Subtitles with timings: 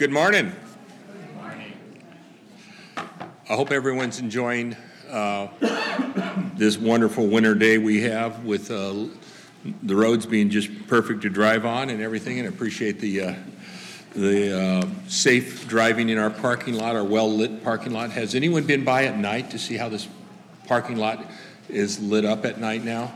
[0.00, 0.50] Good morning.
[1.12, 1.72] Good morning.
[2.96, 4.74] I hope everyone's enjoying
[5.10, 5.48] uh,
[6.56, 8.94] this wonderful winter day we have with uh,
[9.82, 13.34] the roads being just perfect to drive on and everything, and appreciate the uh,
[14.14, 18.10] the uh, safe driving in our parking lot, our well lit parking lot.
[18.10, 20.08] Has anyone been by at night to see how this
[20.66, 21.26] parking lot
[21.68, 23.12] is lit up at night now?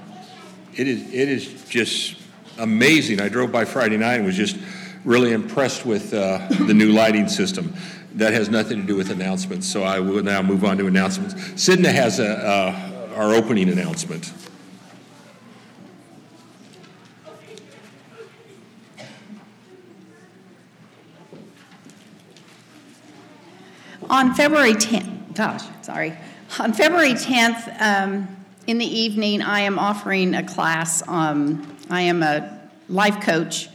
[0.76, 2.16] It is it is just
[2.58, 3.22] amazing.
[3.22, 4.58] I drove by Friday night and was just
[5.04, 7.74] really impressed with uh, the new lighting system.
[8.14, 11.34] That has nothing to do with announcements, so I will now move on to announcements.
[11.34, 14.32] Sidna has a, uh, our opening announcement.
[24.10, 26.16] On February 10th, gosh, sorry.
[26.60, 28.28] On February 10th, um,
[28.66, 31.02] in the evening, I am offering a class.
[31.08, 33.68] Um, I am a life coach,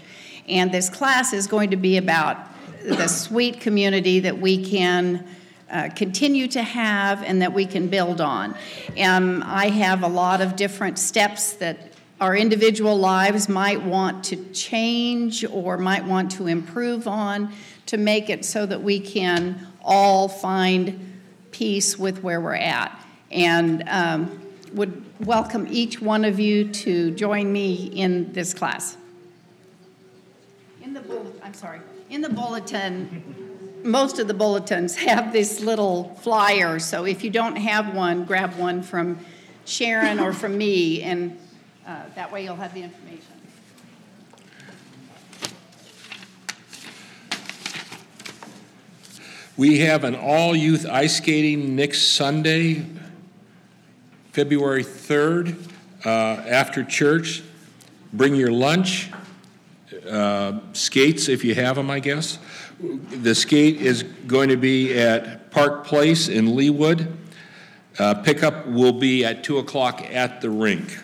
[0.49, 2.37] and this class is going to be about
[2.83, 5.25] the sweet community that we can
[5.69, 8.55] uh, continue to have and that we can build on.
[8.99, 14.35] Um, I have a lot of different steps that our individual lives might want to
[14.51, 17.53] change or might want to improve on
[17.85, 21.19] to make it so that we can all find
[21.51, 23.05] peace with where we're at.
[23.31, 24.41] And um,
[24.73, 28.97] would welcome each one of you to join me in this class.
[30.81, 31.01] In the
[31.43, 31.81] I'm sorry.
[32.09, 36.79] In the bulletin, most of the bulletins have this little flyer.
[36.79, 39.19] So if you don't have one, grab one from
[39.65, 41.37] Sharon or from me, and
[41.85, 43.25] uh, that way you'll have the information.
[49.57, 52.85] We have an all youth ice skating next Sunday,
[54.31, 55.69] February 3rd,
[56.05, 57.43] uh, after church.
[58.13, 59.11] Bring your lunch,
[60.09, 62.39] uh, skates if you have them, I guess.
[62.79, 67.11] The skate is going to be at Park Place in Leawood.
[67.97, 70.99] Uh, pickup will be at 2 o'clock at the rink.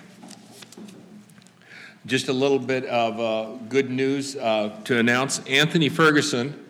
[2.06, 5.40] Just a little bit of uh, good news uh, to announce.
[5.48, 6.66] Anthony Ferguson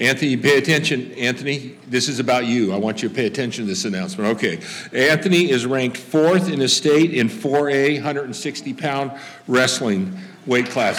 [0.00, 1.12] Anthony, pay attention.
[1.12, 2.72] Anthony, this is about you.
[2.72, 4.34] I want you to pay attention to this announcement.
[4.36, 4.58] Okay.
[4.94, 9.12] Anthony is ranked fourth in the state in 4A, 160 pound
[9.46, 10.98] wrestling weight class.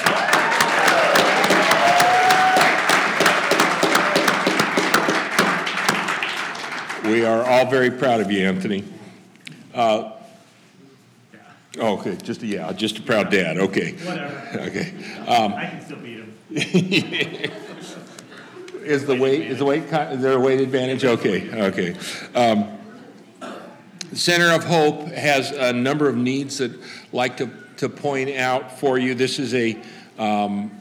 [7.11, 8.85] We are all very proud of you, Anthony.
[9.73, 10.13] Uh,
[11.77, 13.57] oh, okay, just a yeah, just a proud dad.
[13.57, 13.91] Okay.
[13.95, 14.49] Whatever.
[14.69, 14.93] Okay.
[15.27, 17.51] Um, I can still beat him.
[18.85, 21.05] Is the weight, is the weight, is there a weight advantage?
[21.05, 21.95] Okay, okay.
[22.33, 22.79] Um,
[24.13, 28.79] Center of Hope has a number of needs that I'd like to, to point out
[28.79, 29.13] for you.
[29.13, 29.77] This is a,
[30.17, 30.71] um,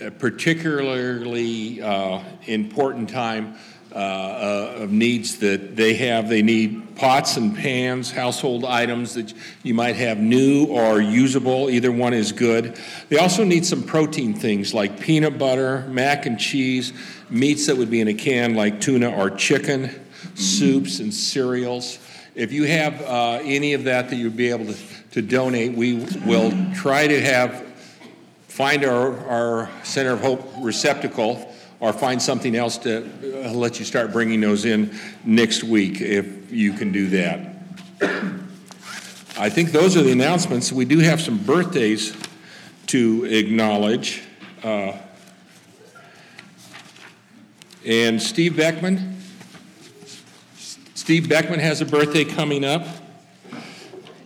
[0.00, 3.56] a particularly uh, important time
[3.94, 6.28] uh, uh, of needs that they have.
[6.28, 11.68] They need pots and pans, household items that you might have new or usable.
[11.68, 12.78] Either one is good.
[13.10, 16.92] They also need some protein things like peanut butter, mac and cheese,
[17.28, 19.90] meats that would be in a can like tuna or chicken,
[20.34, 21.98] soups and cereals.
[22.34, 24.76] If you have uh, any of that that you'd be able to,
[25.12, 27.66] to donate, we will try to have
[28.48, 31.51] find our, our Center of Hope receptacle
[31.82, 33.04] or find something else to
[33.44, 37.40] uh, let you start bringing those in next week if you can do that.
[39.36, 40.70] I think those are the announcements.
[40.70, 42.16] We do have some birthdays
[42.86, 44.22] to acknowledge.
[44.62, 44.92] Uh,
[47.84, 49.20] and Steve Beckman.
[50.94, 52.86] Steve Beckman has a birthday coming up.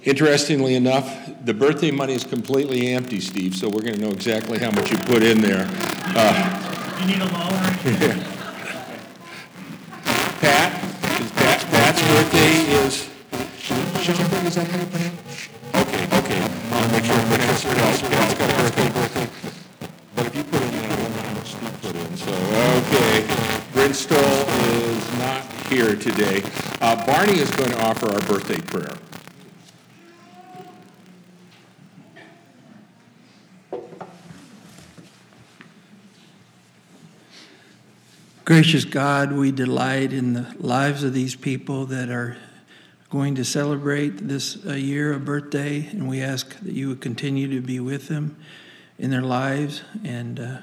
[0.02, 4.58] Interestingly enough, the birthday money is completely empty, Steve, so we're going to know exactly
[4.58, 5.66] how much you put in there.
[6.14, 6.55] Uh,
[7.00, 7.26] You need a?
[10.40, 10.70] Pat,
[11.20, 12.52] is Pat, Pat's birthday
[12.84, 13.08] is.
[14.46, 15.10] Is that you?
[15.74, 16.40] Okay, okay.
[16.72, 18.10] I'll make sure I pronounce it.
[18.10, 19.28] Pat's got a birthday, birthday.
[20.14, 22.32] But if you put in, don't know how much put in, so,
[22.80, 23.26] okay.
[23.72, 26.42] Brent Stoll is not here today.
[26.80, 28.96] Uh, Barney is going to offer our birthday prayer.
[38.46, 42.36] Gracious God, we delight in the lives of these people that are
[43.10, 47.48] going to celebrate this uh, year of birthday, and we ask that you would continue
[47.48, 48.36] to be with them
[49.00, 50.58] in their lives and uh,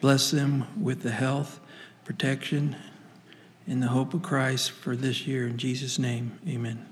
[0.00, 1.58] bless them with the health,
[2.04, 2.76] protection,
[3.66, 5.48] and the hope of Christ for this year.
[5.48, 6.87] In Jesus' name, amen.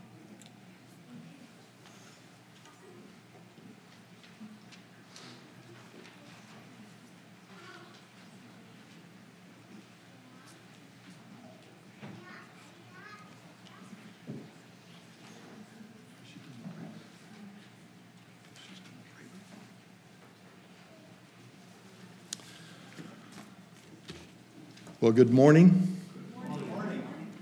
[24.98, 25.94] Well, good morning.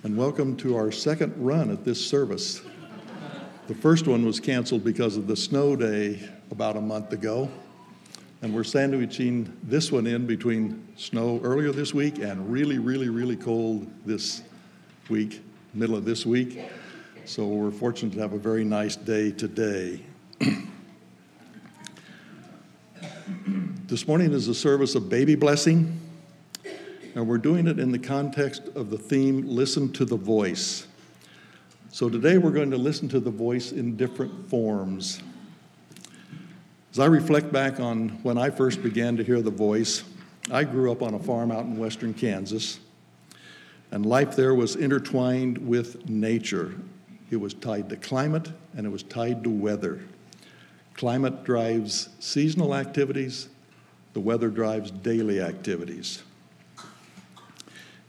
[0.02, 2.60] And welcome to our second run at this service.
[3.68, 6.18] The first one was canceled because of the snow day
[6.50, 7.48] about a month ago.
[8.42, 13.36] And we're sandwiching this one in between snow earlier this week and really, really, really
[13.36, 14.42] cold this
[15.08, 15.40] week,
[15.74, 16.60] middle of this week.
[17.24, 20.00] So we're fortunate to have a very nice day today.
[23.86, 26.00] this morning is a service of baby blessing,
[27.14, 30.86] and we're doing it in the context of the theme Listen to the Voice.
[31.90, 35.22] So today we're going to listen to the voice in different forms.
[36.90, 40.02] As I reflect back on when I first began to hear the voice,
[40.50, 42.80] I grew up on a farm out in western Kansas,
[43.92, 46.74] and life there was intertwined with nature.
[47.30, 50.00] It was tied to climate and it was tied to weather.
[50.94, 53.48] Climate drives seasonal activities,
[54.14, 56.24] the weather drives daily activities.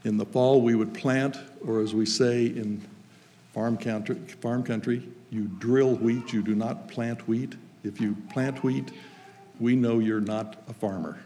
[0.06, 2.80] In the fall, we would plant, or as we say in
[3.56, 7.56] farm country, farm country, you drill wheat, you do not plant wheat.
[7.84, 8.92] If you plant wheat,
[9.60, 11.18] we know you're not a farmer.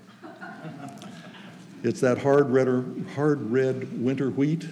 [1.83, 2.67] It's that hard red,
[3.15, 4.65] hard red winter wheat,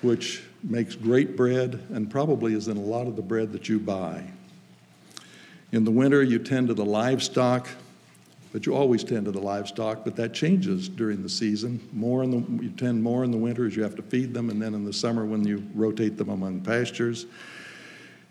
[0.00, 3.78] which makes great bread and probably is in a lot of the bread that you
[3.78, 4.24] buy.
[5.70, 7.68] In the winter, you tend to the livestock,
[8.52, 11.86] but you always tend to the livestock, but that changes during the season.
[11.92, 14.50] More in the, you tend more in the winter as you have to feed them,
[14.50, 17.26] and then in the summer when you rotate them among pastures.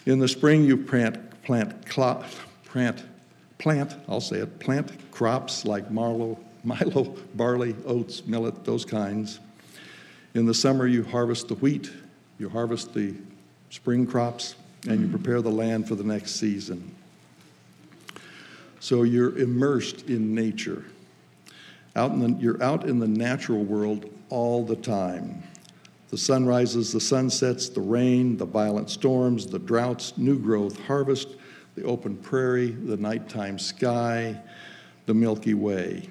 [0.05, 3.03] In the spring, you plant, plant, plant,
[3.57, 9.39] plant, I'll say it, plant crops like marlow, milo, barley, oats, millet, those kinds.
[10.33, 11.91] In the summer, you harvest the wheat,
[12.39, 13.15] you harvest the
[13.69, 14.55] spring crops,
[14.87, 16.95] and you prepare the land for the next season.
[18.79, 20.85] So you're immersed in nature.
[21.95, 25.43] Out in the, you're out in the natural world all the time.
[26.09, 30.79] The sun rises, the sun sets, the rain, the violent storms, the droughts, new growth,
[30.85, 31.29] harvest,
[31.75, 34.39] the open prairie, the nighttime sky,
[35.05, 36.07] the Milky Way.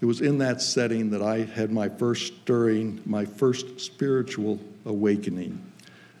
[0.00, 5.64] It was in that setting that I had my first stirring, my first spiritual awakening,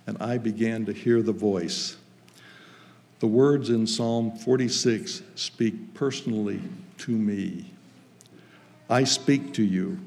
[0.06, 1.96] and I began to hear the voice.
[3.22, 6.60] The words in Psalm 46 speak personally
[6.98, 7.70] to me.
[8.90, 10.00] I speak to you.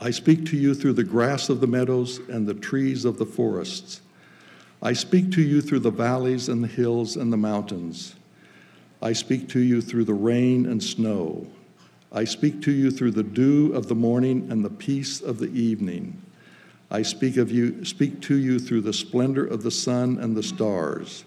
[0.00, 3.26] I speak to you through the grass of the meadows and the trees of the
[3.26, 4.00] forests.
[4.80, 8.14] I speak to you through the valleys and the hills and the mountains.
[9.02, 11.46] I speak to you through the rain and snow.
[12.10, 15.52] I speak to you through the dew of the morning and the peace of the
[15.52, 16.22] evening.
[16.90, 20.42] I speak of you speak to you through the splendor of the sun and the
[20.42, 21.26] stars.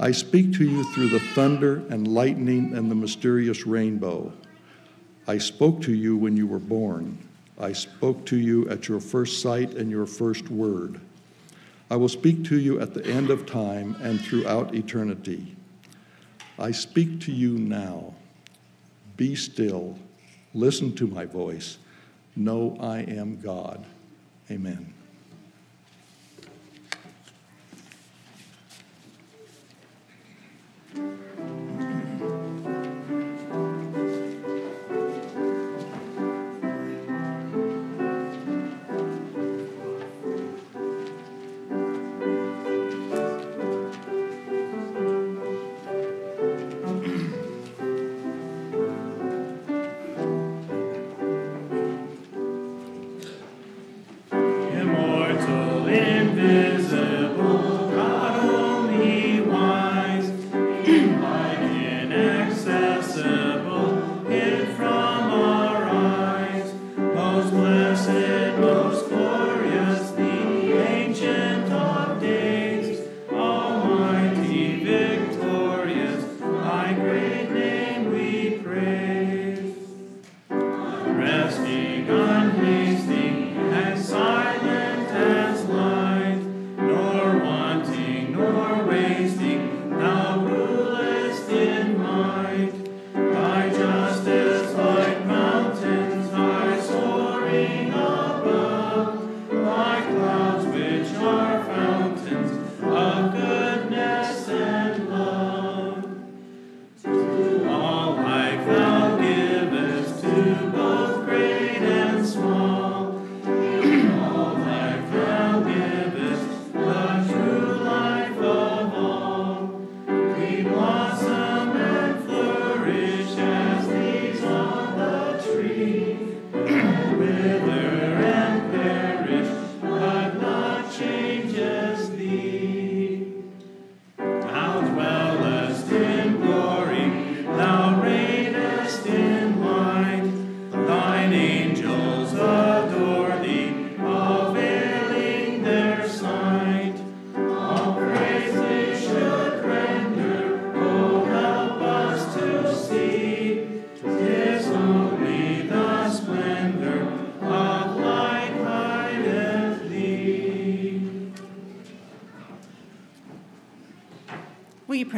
[0.00, 4.32] I speak to you through the thunder and lightning and the mysterious rainbow.
[5.28, 7.18] I spoke to you when you were born.
[7.58, 11.00] I spoke to you at your first sight and your first word.
[11.90, 15.54] I will speak to you at the end of time and throughout eternity.
[16.58, 18.14] I speak to you now.
[19.16, 19.96] Be still
[20.54, 21.78] Listen to my voice.
[22.34, 23.84] Know I am God.
[24.50, 24.92] Amen.
[30.96, 31.39] Mm-hmm.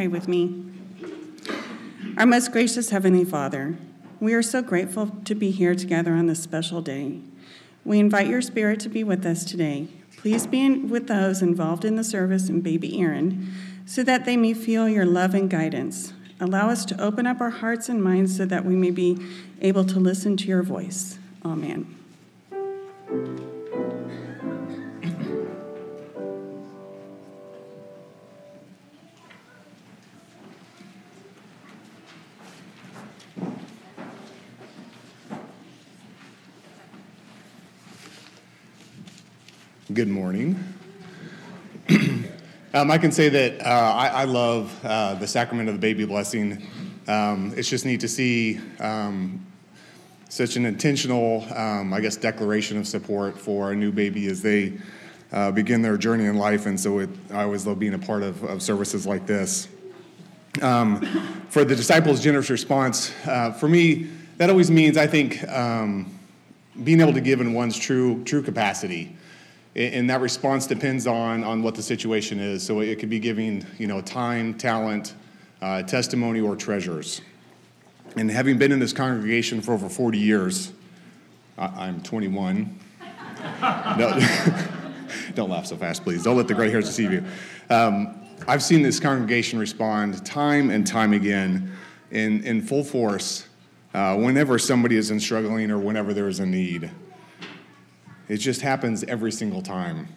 [0.03, 0.65] Pray with me?
[2.17, 3.77] Our most gracious Heavenly Father,
[4.19, 7.21] we are so grateful to be here together on this special day.
[7.85, 9.87] We invite your Spirit to be with us today.
[10.17, 13.53] Please be with those involved in the service and baby Erin
[13.87, 16.13] so that they may feel your love and guidance.
[16.41, 19.25] Allow us to open up our hearts and minds so that we may be
[19.61, 21.21] able to listen to your voice.
[21.45, 21.87] Amen.
[39.93, 40.63] Good morning.
[42.73, 46.05] um, I can say that uh, I, I, love uh, the sacrament of the baby
[46.05, 46.65] blessing.
[47.09, 49.45] Um, it's just neat to see um,
[50.29, 54.75] such an intentional, um, I guess, declaration of support for a new baby as they
[55.33, 56.67] uh, begin their journey in life.
[56.67, 59.67] And so it, I always love being a part of, of services like this.
[60.63, 61.03] Um,
[61.49, 66.19] for the disciples' generous response, uh, for me, that always means, I think, um,
[66.85, 69.17] being able to give in one's true, true capacity
[69.75, 72.63] and that response depends on, on what the situation is.
[72.63, 75.15] So it could be giving, you know, time, talent,
[75.63, 77.23] uh, testimony, or treasures.
[78.17, 80.73] And having been in this congregation for over 40 years,
[81.57, 82.79] I, am 21.
[83.63, 84.21] no,
[85.35, 86.23] don't laugh so fast, please.
[86.23, 87.25] Don't let the gray hairs deceive you.
[87.71, 91.75] Um, I've seen this congregation respond time and time again
[92.11, 93.47] in, in full force
[93.95, 96.91] uh, whenever somebody is in struggling or whenever there is a need.
[98.29, 100.09] It just happens every single time.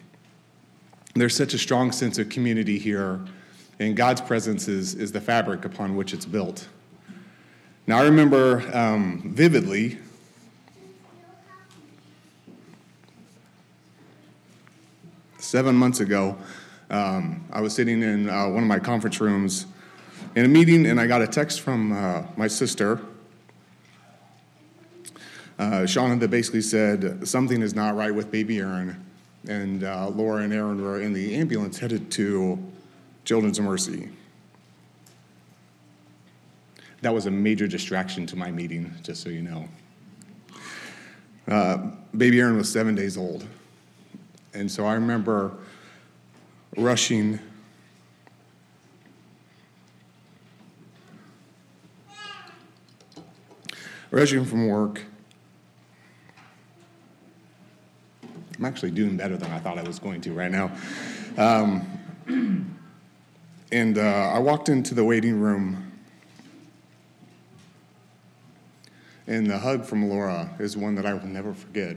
[1.14, 3.20] There's such a strong sense of community here,
[3.78, 6.68] and God's presence is, is the fabric upon which it's built.
[7.86, 9.98] Now, I remember um, vividly
[15.38, 16.36] seven months ago,
[16.90, 19.66] um, I was sitting in uh, one of my conference rooms
[20.34, 23.00] in a meeting, and I got a text from uh, my sister
[25.58, 29.02] uh, Shauna that basically said something is not right with baby Erin,
[29.48, 32.58] and uh, Laura and Erin were in the ambulance headed to
[33.24, 34.10] Children's Mercy.
[37.00, 39.68] That was a major distraction to my meeting, just so you know.
[41.48, 43.46] Uh, baby Erin was seven days old,
[44.52, 45.52] and so I remember
[46.76, 47.38] rushing.
[54.10, 55.02] Rushing from work
[58.58, 60.72] I'm actually doing better than I thought I was going to right now.
[61.36, 62.78] Um,
[63.70, 65.92] and uh, I walked into the waiting room,
[69.26, 71.96] and the hug from Laura is one that I will never forget.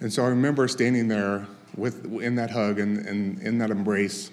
[0.00, 4.30] And so I remember standing there with, in that hug and, and in that embrace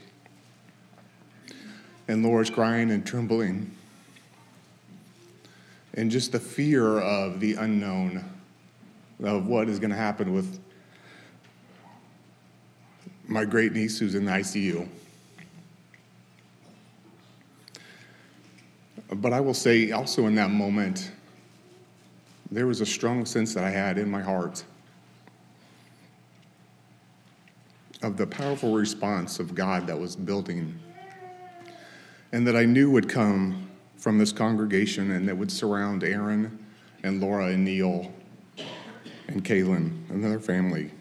[2.07, 3.71] and Laura's crying and trembling.
[5.95, 8.23] And just the fear of the unknown,
[9.23, 10.59] of what is going to happen with
[13.27, 14.87] my great niece who's in the ICU.
[19.13, 21.11] But I will say also in that moment,
[22.51, 24.63] there was a strong sense that I had in my heart
[28.01, 30.77] of the powerful response of God that was building
[32.35, 36.59] and that I knew would come from this congregation and that would surround Erin
[37.01, 38.11] and Laura and Neil
[39.29, 40.91] and Kaylin and their family.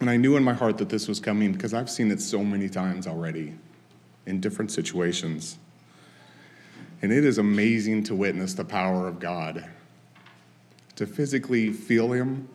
[0.00, 2.42] And I knew in my heart that this was coming because I've seen it so
[2.42, 3.52] many times already
[4.24, 5.58] in different situations.
[7.02, 9.66] And it is amazing to witness the power of God,
[10.96, 12.48] to physically feel Him,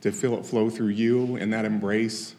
[0.00, 2.36] to feel it flow through you in that embrace,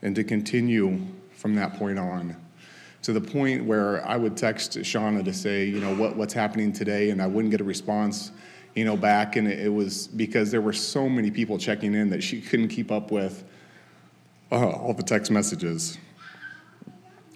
[0.00, 1.00] and to continue
[1.38, 2.36] from that point on
[3.02, 6.72] to the point where I would text Shauna to say, you know, what, what's happening
[6.72, 8.32] today, and I wouldn't get a response,
[8.74, 9.36] you know, back.
[9.36, 12.90] And it, was because there were so many people checking in that she couldn't keep
[12.90, 13.44] up with
[14.50, 15.96] uh, all the text messages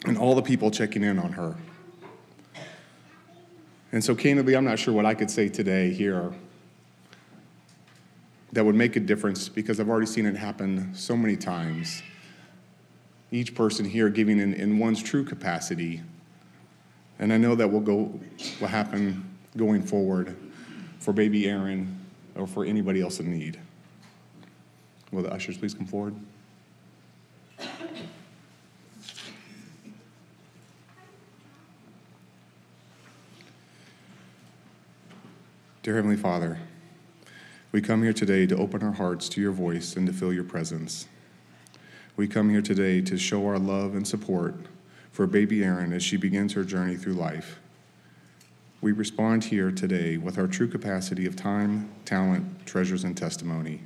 [0.04, 1.56] and all the people checking in on her.
[3.92, 6.32] And so, candidly, I'm not sure what I could say today here
[8.52, 12.02] that would make a difference because I've already seen it happen so many times
[13.32, 16.02] each person here giving in, in one's true capacity.
[17.18, 18.20] And I know that will go
[18.60, 20.36] will happen going forward
[20.98, 21.98] for baby Erin
[22.36, 23.58] or for anybody else in need.
[25.10, 26.14] Will the ushers please come forward?
[35.82, 36.58] Dear Heavenly Father,
[37.72, 40.44] we come here today to open our hearts to your voice and to feel your
[40.44, 41.08] presence.
[42.14, 44.54] We come here today to show our love and support
[45.12, 47.58] for baby Erin as she begins her journey through life.
[48.82, 53.80] We respond here today with our true capacity of time, talent, treasures, and testimony.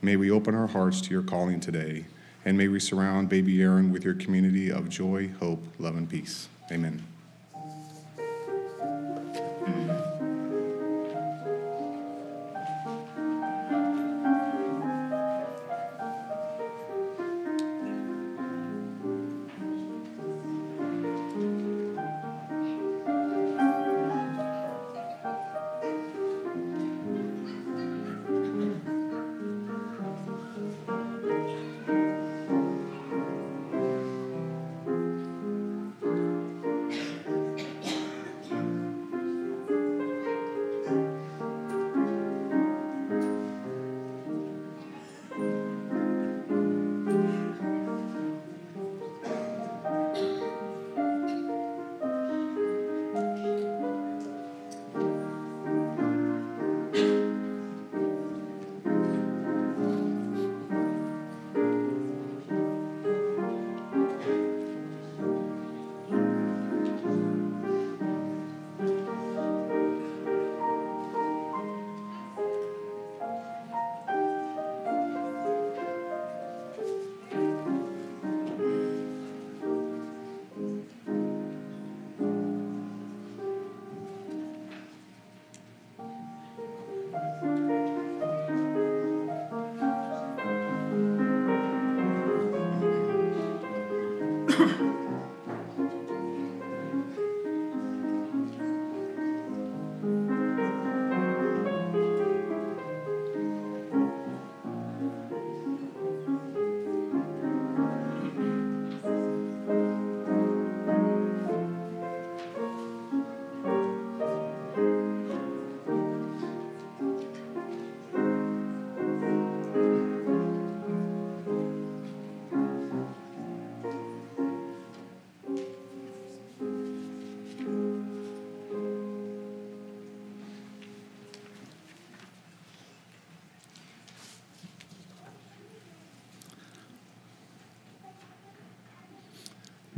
[0.00, 2.06] May we open our hearts to your calling today,
[2.44, 6.48] and may we surround baby Erin with your community of joy, hope, love, and peace.
[6.72, 7.11] Amen.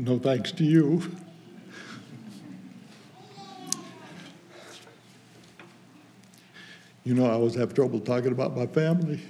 [0.05, 1.01] No thanks to you.
[7.05, 9.23] You know, I always have trouble talking about my family.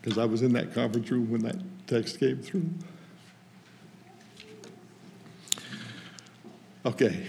[0.00, 1.56] Because I was in that conference room when that
[1.88, 2.70] text came through.
[6.86, 7.26] Okay.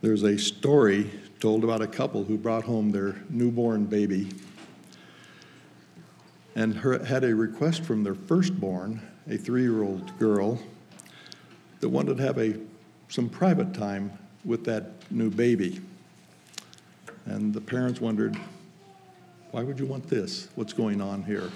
[0.00, 4.30] There's a story told about a couple who brought home their newborn baby
[6.60, 10.60] and her, had a request from their firstborn, a three year old girl,
[11.80, 12.54] that wanted to have a,
[13.08, 14.12] some private time
[14.44, 15.80] with that new baby.
[17.24, 18.38] And the parents wondered,
[19.52, 20.48] why would you want this?
[20.54, 21.50] What's going on here?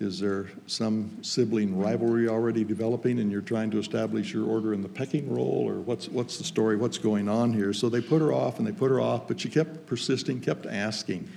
[0.00, 4.80] Is there some sibling rivalry already developing and you're trying to establish your order in
[4.80, 5.68] the pecking role?
[5.68, 6.76] Or what's, what's the story?
[6.76, 7.74] What's going on here?
[7.74, 10.64] So they put her off and they put her off, but she kept persisting, kept
[10.64, 11.28] asking.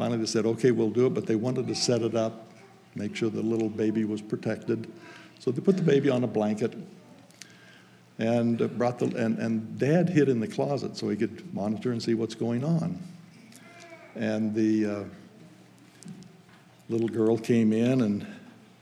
[0.00, 2.48] Finally, they said, okay, we'll do it, but they wanted to set it up,
[2.94, 4.90] make sure the little baby was protected.
[5.38, 6.72] So they put the baby on a blanket
[8.18, 12.02] and brought the, and, and dad hid in the closet so he could monitor and
[12.02, 12.98] see what's going on.
[14.14, 15.04] And the uh,
[16.88, 18.26] little girl came in and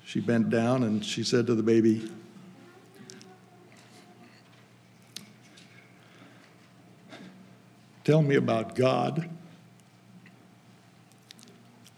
[0.04, 2.09] she bent down and she said to the baby,
[8.04, 9.28] Tell me about God.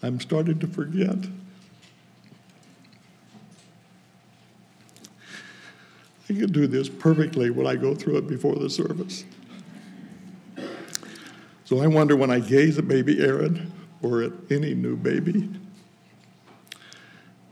[0.03, 1.17] I'm starting to forget.
[6.29, 9.25] I can do this perfectly when I go through it before the service.
[11.65, 15.49] So I wonder when I gaze at baby Erin or at any new baby,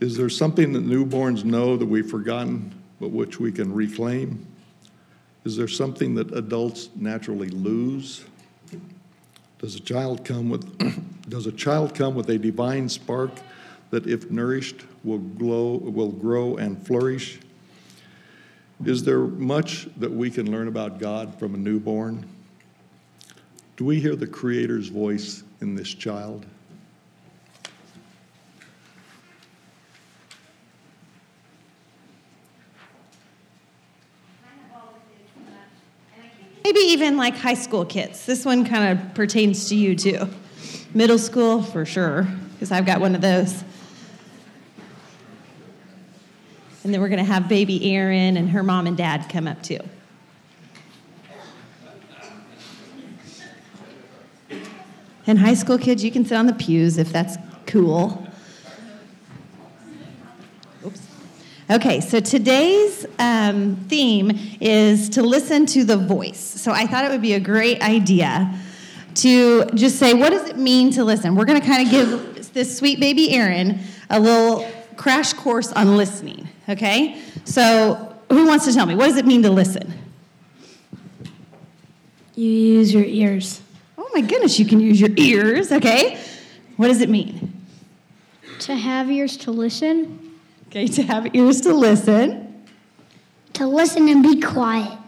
[0.01, 4.47] is there something that newborns know that we've forgotten but which we can reclaim?
[5.45, 8.25] Is there something that adults naturally lose?
[9.59, 10.67] Does a child come with
[11.29, 13.33] does a child come with a divine spark
[13.91, 17.41] that if nourished will glow will grow and flourish?
[18.85, 22.25] Is there much that we can learn about God from a newborn?
[23.77, 26.47] Do we hear the creator's voice in this child?
[36.69, 38.27] Maybe even like high school kids.
[38.27, 40.29] This one kind of pertains to you too.
[40.93, 43.65] Middle school, for sure, because I've got one of those.
[46.85, 49.63] And then we're going to have baby Erin and her mom and dad come up
[49.63, 49.81] too.
[55.27, 58.28] And high school kids, you can sit on the pews if that's cool.
[61.71, 66.41] Okay, so today's um, theme is to listen to the voice.
[66.41, 68.59] So I thought it would be a great idea
[69.17, 71.35] to just say, what does it mean to listen?
[71.35, 75.99] We're going to kind of give this sweet baby Erin a little crash course on
[75.99, 77.21] listening, okay?
[77.45, 79.93] So who wants to tell me, what does it mean to listen?
[82.35, 83.61] You use your ears.
[83.99, 86.19] Oh my goodness, you can use your ears, okay?
[86.77, 87.53] What does it mean?
[88.61, 90.28] To have ears to listen.
[90.69, 92.65] Okay, to have ears to listen.
[93.55, 94.99] To listen and be quiet.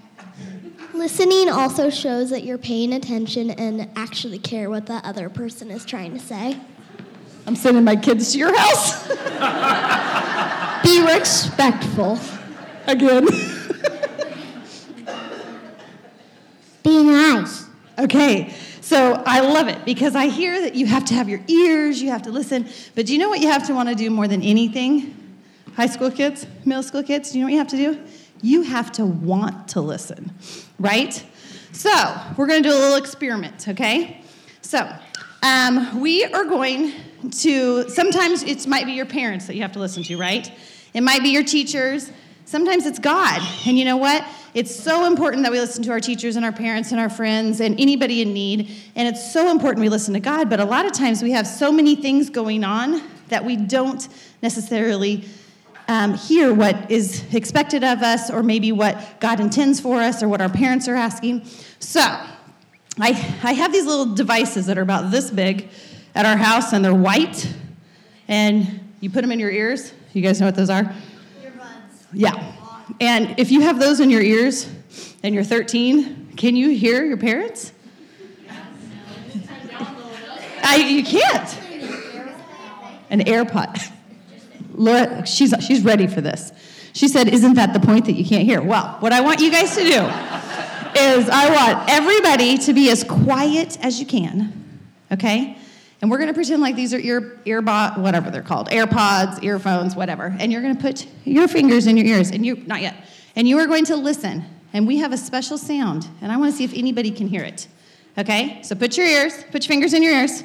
[0.94, 5.84] Listening also shows that you're paying attention and actually care what the other person is
[5.84, 6.58] trying to say.
[7.46, 9.06] I'm sending my kids to your house
[10.82, 12.18] Be respectful.
[12.86, 13.26] again.
[16.82, 17.66] Be nice.
[17.98, 22.02] Okay, so I love it because I hear that you have to have your ears,
[22.02, 22.66] you have to listen.
[22.94, 25.19] But do you know what you have to want to do more than anything?
[25.80, 27.98] High school kids, middle school kids, do you know what you have to do?
[28.42, 30.30] You have to want to listen,
[30.78, 31.24] right?
[31.72, 31.90] So
[32.36, 34.20] we're going to do a little experiment, okay?
[34.60, 34.86] So
[35.42, 36.92] um, we are going
[37.30, 40.52] to, sometimes it might be your parents that you have to listen to, right?
[40.92, 42.12] It might be your teachers.
[42.44, 43.40] Sometimes it's God.
[43.66, 44.22] And you know what?
[44.52, 47.62] It's so important that we listen to our teachers and our parents and our friends
[47.62, 48.70] and anybody in need.
[48.96, 50.50] And it's so important we listen to God.
[50.50, 54.06] But a lot of times we have so many things going on that we don't
[54.42, 55.24] necessarily
[55.90, 60.28] um, hear what is expected of us or maybe what God intends for us or
[60.28, 61.44] what our parents are asking.
[61.80, 62.28] So I,
[63.42, 65.68] I have these little devices that are about this big
[66.14, 67.52] at our house and they're white.
[68.28, 69.92] And you put them in your ears.
[70.12, 70.84] You guys know what those are?
[70.84, 72.06] Earbuds.
[72.12, 72.52] Yeah.
[73.00, 74.68] And if you have those in your ears
[75.24, 77.72] and you're 13, can you hear your parents?
[80.62, 81.58] I, you can't.
[83.10, 83.90] An AirPod.
[84.80, 86.52] Laura, she's, she's ready for this.
[86.94, 88.62] She said, Isn't that the point that you can't hear?
[88.62, 90.00] Well, what I want you guys to do
[90.98, 94.80] is I want everybody to be as quiet as you can,
[95.12, 95.58] okay?
[96.00, 100.34] And we're to pretend like these are ear, earbot, whatever they're called, AirPods, earphones, whatever.
[100.38, 103.04] And you're to put your fingers in your ears, and you, not yet.
[103.36, 104.46] And you are going to listen.
[104.72, 107.42] And we have a special sound, and I want to see if anybody can hear
[107.42, 107.68] it.
[108.16, 108.62] Okay?
[108.62, 110.42] So put your ears, put your fingers in your ears.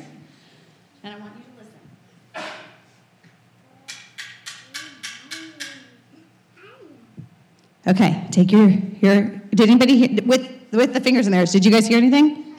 [7.88, 8.70] Okay, take your,
[9.02, 12.56] your did anybody hear, with, with the fingers in theirs, did you guys hear anything?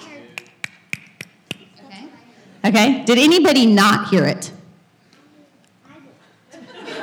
[1.85, 2.09] Okay.
[2.65, 4.53] Okay, did anybody not hear it?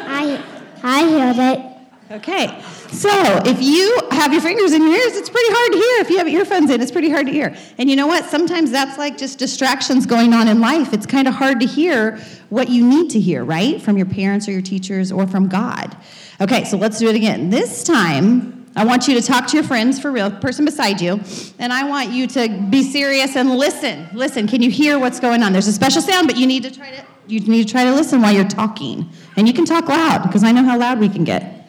[0.05, 0.41] I
[0.83, 1.69] I heard it.
[2.12, 3.09] Okay, so
[3.45, 6.01] if you have your fingers in your ears, it's pretty hard to hear.
[6.01, 7.55] If you have earphones in, it's pretty hard to hear.
[7.77, 8.25] And you know what?
[8.25, 10.93] Sometimes that's like just distractions going on in life.
[10.93, 12.17] It's kind of hard to hear
[12.49, 13.81] what you need to hear, right?
[13.81, 15.97] From your parents or your teachers or from God.
[16.43, 17.49] Okay, so let's do it again.
[17.49, 21.21] This time, I want you to talk to your friends for real, person beside you,
[21.58, 24.10] and I want you to be serious and listen.
[24.12, 25.53] Listen, can you hear what's going on?
[25.53, 27.93] There's a special sound, but you need to try to you need to try to
[27.93, 29.10] listen while you're talking.
[29.38, 31.65] And you can talk loud because I know how loud we can get.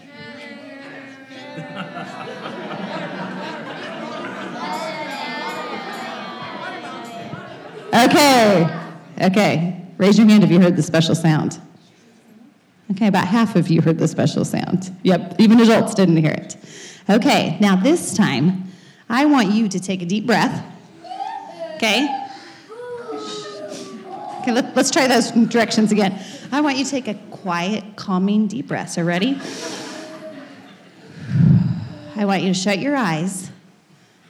[7.95, 8.81] Okay.
[9.23, 9.87] Okay.
[9.99, 11.61] Raise your hand if you heard the special sound.
[12.95, 14.97] Okay, about half of you heard the special sound.
[15.03, 16.57] Yep, even adults didn't hear it.
[17.11, 18.71] Okay, now this time,
[19.09, 20.65] I want you to take a deep breath.
[21.75, 22.09] Okay?
[24.41, 26.23] Okay, let, us try those directions again.
[26.53, 28.91] I want you to take a quiet, calming deep breath.
[28.91, 29.41] So, ready?
[32.15, 33.51] I want you to shut your eyes,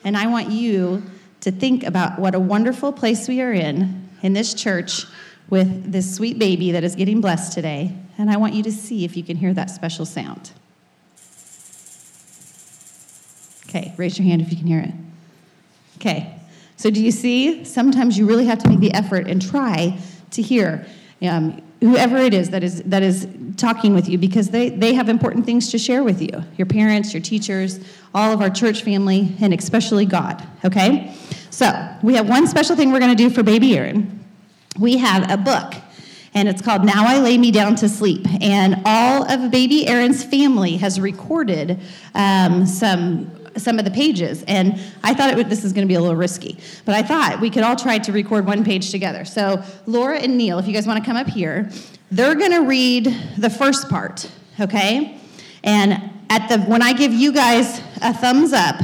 [0.05, 1.03] and I want you
[1.43, 5.05] to think about what a wonderful place we are in, in this church,
[5.51, 7.95] with this sweet baby that is getting blessed today.
[8.17, 10.53] And I want you to see if you can hear that special sound.
[13.69, 14.95] Okay, raise your hand if you can hear it.
[15.97, 16.35] Okay,
[16.77, 17.65] so do you see?
[17.65, 19.99] Sometimes you really have to make the effort and try
[20.31, 20.87] to hear
[21.23, 25.09] um, whoever it is that is, that is talking with you because they, they have
[25.09, 27.81] important things to share with you your parents, your teachers,
[28.15, 30.47] all of our church family, and especially God.
[30.65, 31.15] Okay?
[31.51, 34.25] So, we have one special thing we're to do for baby Erin.
[34.79, 35.75] We have a book
[36.35, 38.27] and it's called Now I Lay Me Down to Sleep.
[38.41, 41.81] And all of baby Erin's family has recorded
[42.15, 44.43] um, some some of the pages.
[44.49, 47.41] And I thought would, this is going to be a little risky, but I thought
[47.41, 49.25] we could all try to record one page together.
[49.25, 51.71] So Laura and Neil, if you guys want to come up here,
[52.11, 55.19] they're going to read the first part, okay?
[55.63, 58.77] And at the when I give you guys a thumbs up,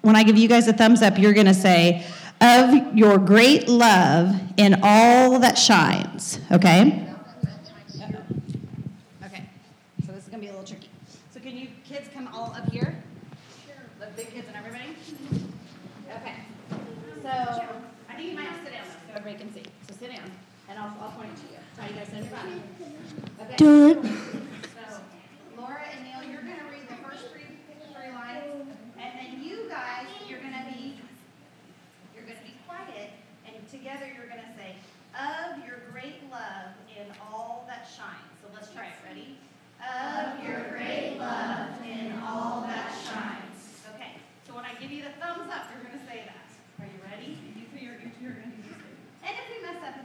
[0.00, 2.06] when I give you guys a thumbs up, you're going to say,
[2.40, 7.06] "Of your great love in all that shines." Okay?
[9.24, 9.48] Okay.
[10.06, 10.88] So this is going to be a little tricky.
[11.32, 13.02] So can you kids come all up here?
[13.66, 13.76] Sure.
[14.00, 14.96] The big kids and everybody?
[16.16, 16.34] Okay.
[17.22, 17.28] So
[18.08, 19.62] I think you might have to sit down so everybody can see.
[19.88, 20.30] So sit down,
[20.68, 21.58] and I'll, I'll point to you.
[21.76, 22.62] Try you guys sit your body.
[23.40, 23.56] Okay.
[23.56, 23.98] Do it.
[24.74, 25.00] So
[25.56, 27.50] Laura and Neil, you're going to read the first three,
[27.94, 28.66] three lines,
[28.98, 30.98] and then you guys, you're going to be,
[32.14, 33.10] you're going to be quiet,
[33.46, 33.54] and
[33.88, 34.76] together you're going to say,
[35.16, 39.00] "Of your great love in all that shines." So let's try it.
[39.00, 39.40] Ready?
[39.80, 43.80] Of your great love in all that shines.
[43.96, 44.20] Okay.
[44.44, 46.48] So when I give you the thumbs up, you're going to say that.
[46.84, 47.40] Are you ready?
[47.56, 49.00] You two, you're, you're going to do this.
[49.24, 49.96] And if we mess up,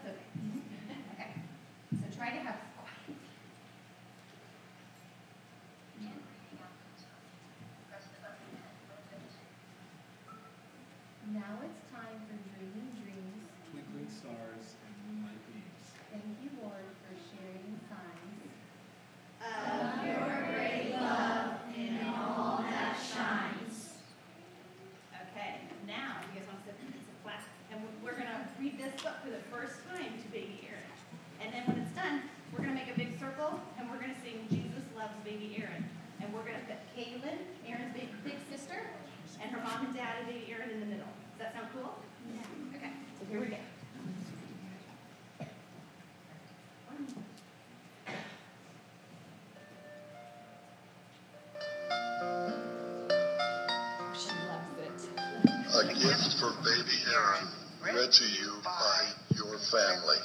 [55.84, 57.48] A gift for baby Erin,
[57.84, 60.18] read to you by your family.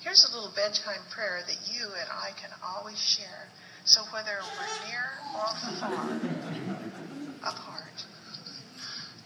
[0.00, 3.48] Here's a little bedtime prayer that you and I can always share.
[3.84, 5.48] So whether we're near or
[5.80, 8.04] far apart,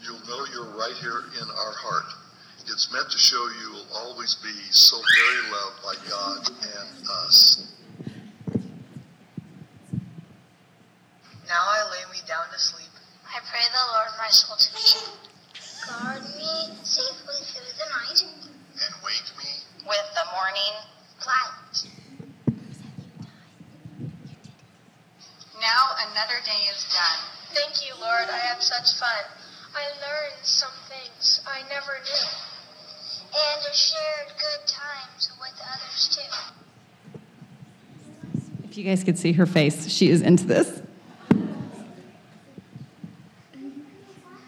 [0.02, 2.06] You'll know you're right here in our heart.
[2.68, 7.72] It's meant to show you will always be so very loved by God and us.
[11.48, 12.86] now I lay me down to sleep.
[13.26, 15.10] I pray the Lord my soul to keep.
[15.90, 19.50] Guard me safely through the night And wake me
[19.86, 20.74] With the morning,
[21.26, 21.90] light.
[25.60, 27.20] now another day is done.
[27.54, 28.28] Thank you, Lord.
[28.30, 29.24] I had such fun.
[29.74, 32.26] I learned some things I never knew.
[33.28, 36.32] And I shared good times with others too.
[38.64, 40.80] If you guys could see her face, she is into this.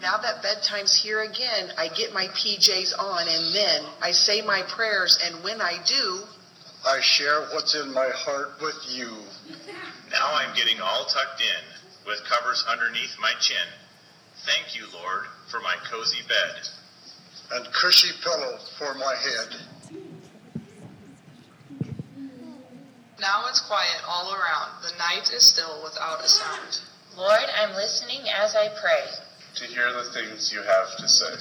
[0.01, 4.62] Now that bedtime's here again, I get my PJs on and then I say my
[4.75, 6.21] prayers and when I do,
[6.87, 9.11] I share what's in my heart with you.
[10.11, 13.66] Now I'm getting all tucked in, with covers underneath my chin.
[14.48, 16.56] Thank you, Lord, for my cozy bed.
[17.53, 19.61] And cushy pillow for my head.
[23.20, 24.80] now it's quiet all around.
[24.80, 26.80] The night is still without a sound.
[27.14, 29.05] Lord, I'm listening as I pray.
[29.57, 31.34] To hear the things you have to say.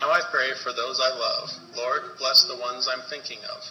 [0.00, 1.50] Now I pray for those I love.
[1.74, 3.62] Lord, bless the ones I'm thinking of.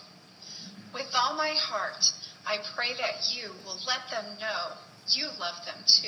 [0.94, 2.12] With all my heart,
[2.46, 4.76] I pray that you will let them know
[5.10, 6.08] you love them too.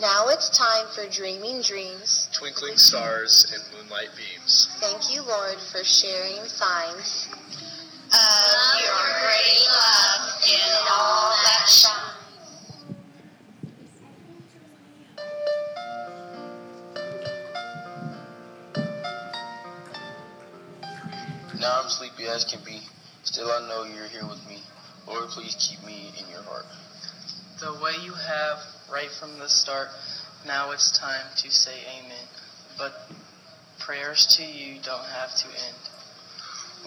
[0.00, 2.28] Now it's time for dreaming dreams.
[2.32, 4.68] Twinkling stars and moonlight beams.
[4.80, 7.28] Thank you, Lord, for sharing signs.
[8.12, 12.14] Of your great love in all that shines.
[21.60, 22.80] Now I'm sleepy as can be.
[23.22, 24.58] Still, I know you're here with me.
[25.06, 26.66] Lord, please keep me in your heart.
[27.60, 28.58] The way you have
[28.90, 29.88] right from the start,
[30.46, 32.26] now it's time to say amen.
[32.78, 32.92] But
[33.78, 35.76] prayers to you don't have to end.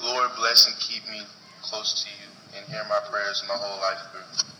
[0.03, 1.21] Lord, bless and keep me
[1.61, 4.56] close to you and hear my prayers my whole life through.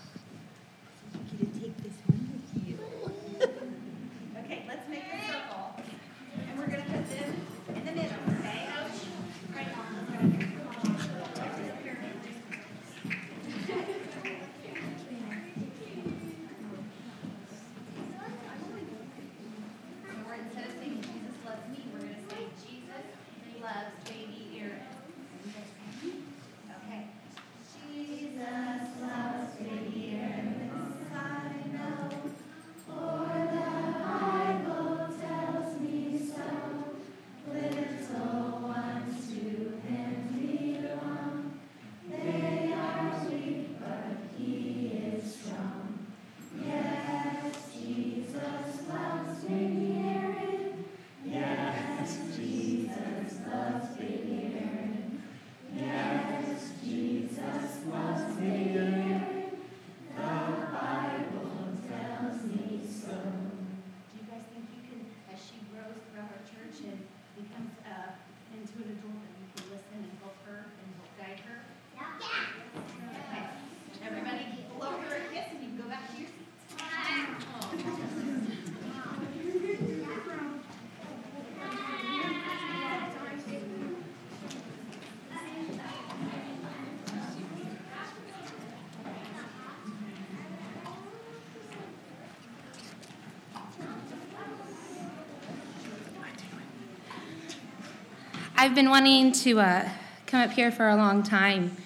[98.68, 99.90] I've been wanting to uh,
[100.26, 101.78] come up here for a long time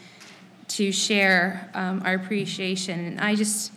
[0.69, 2.99] to share um, our appreciation.
[3.05, 3.71] And I just,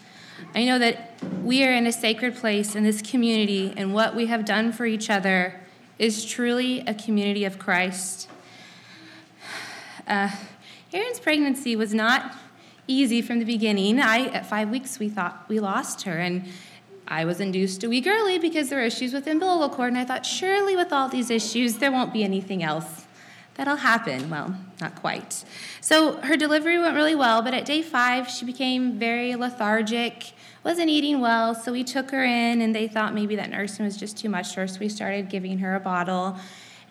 [0.54, 4.24] I know that we are in a sacred place in this community, and what we
[4.28, 5.60] have done for each other
[5.98, 8.30] is truly a community of Christ.
[10.06, 10.30] Uh,
[11.22, 12.34] pregnancy was not
[12.86, 14.00] easy from the beginning.
[14.00, 16.46] I, at five weeks, we thought we lost her, and
[17.14, 20.04] I was induced a week early because there were issues with umbilical cord, and I
[20.04, 23.06] thought, surely with all these issues, there won't be anything else
[23.54, 24.28] that'll happen.
[24.28, 25.44] Well, not quite.
[25.80, 30.32] So her delivery went really well, but at day five, she became very lethargic,
[30.64, 33.96] wasn't eating well, so we took her in, and they thought maybe that nursing was
[33.96, 36.36] just too much for her, so we started giving her a bottle.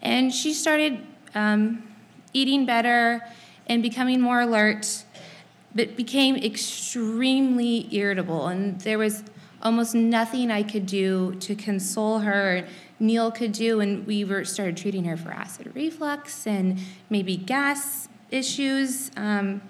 [0.01, 1.05] And she started
[1.35, 1.83] um,
[2.31, 3.27] eating better
[3.67, 5.03] and becoming more alert,
[5.75, 9.21] but became extremely irritable, and there was
[9.63, 12.67] almost nothing I could do to console her.
[12.99, 18.07] Neil could do, and we were started treating her for acid reflux and maybe gas
[18.29, 19.09] issues.
[19.17, 19.61] Um,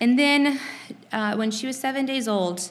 [0.00, 0.60] and then,
[1.12, 2.70] uh, when she was seven days old,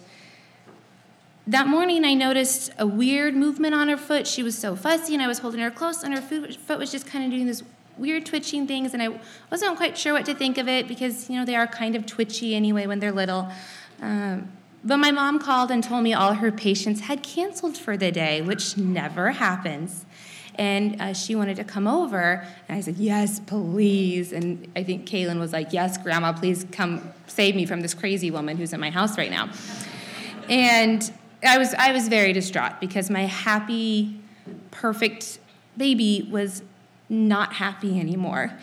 [1.46, 4.28] that morning I noticed a weird movement on her foot.
[4.28, 7.06] She was so fussy, and I was holding her close, and her foot was just
[7.06, 7.64] kind of doing this
[7.98, 9.20] weird twitching things, and I
[9.50, 12.06] wasn't quite sure what to think of it because you know they are kind of
[12.06, 13.50] twitchy anyway when they're little.
[14.02, 14.52] Um,
[14.84, 18.42] but my mom called and told me all her patients had canceled for the day,
[18.42, 20.06] which never happens.
[20.56, 22.46] And uh, she wanted to come over.
[22.68, 24.32] And I said, Yes, please.
[24.34, 28.32] And I think Kaylin was like, Yes, Grandma, please come save me from this crazy
[28.32, 29.50] woman who's in my house right now.
[30.50, 31.12] And
[31.44, 34.20] I was, I was very distraught because my happy,
[34.72, 35.40] perfect
[35.78, 36.64] baby was
[37.10, 38.58] not happy anymore.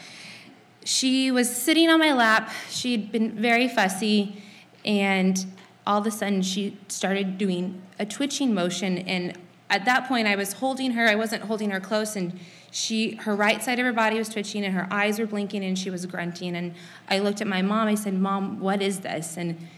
[0.84, 2.50] She was sitting on my lap.
[2.68, 4.42] She'd been very fussy.
[4.84, 5.44] And
[5.86, 9.38] all of a sudden she started doing a twitching motion and
[9.70, 12.38] at that point i was holding her i wasn't holding her close and
[12.74, 15.78] she her right side of her body was twitching and her eyes were blinking and
[15.78, 16.74] she was grunting and
[17.08, 19.36] i looked at my mom i said mom what is this?
[19.36, 19.68] And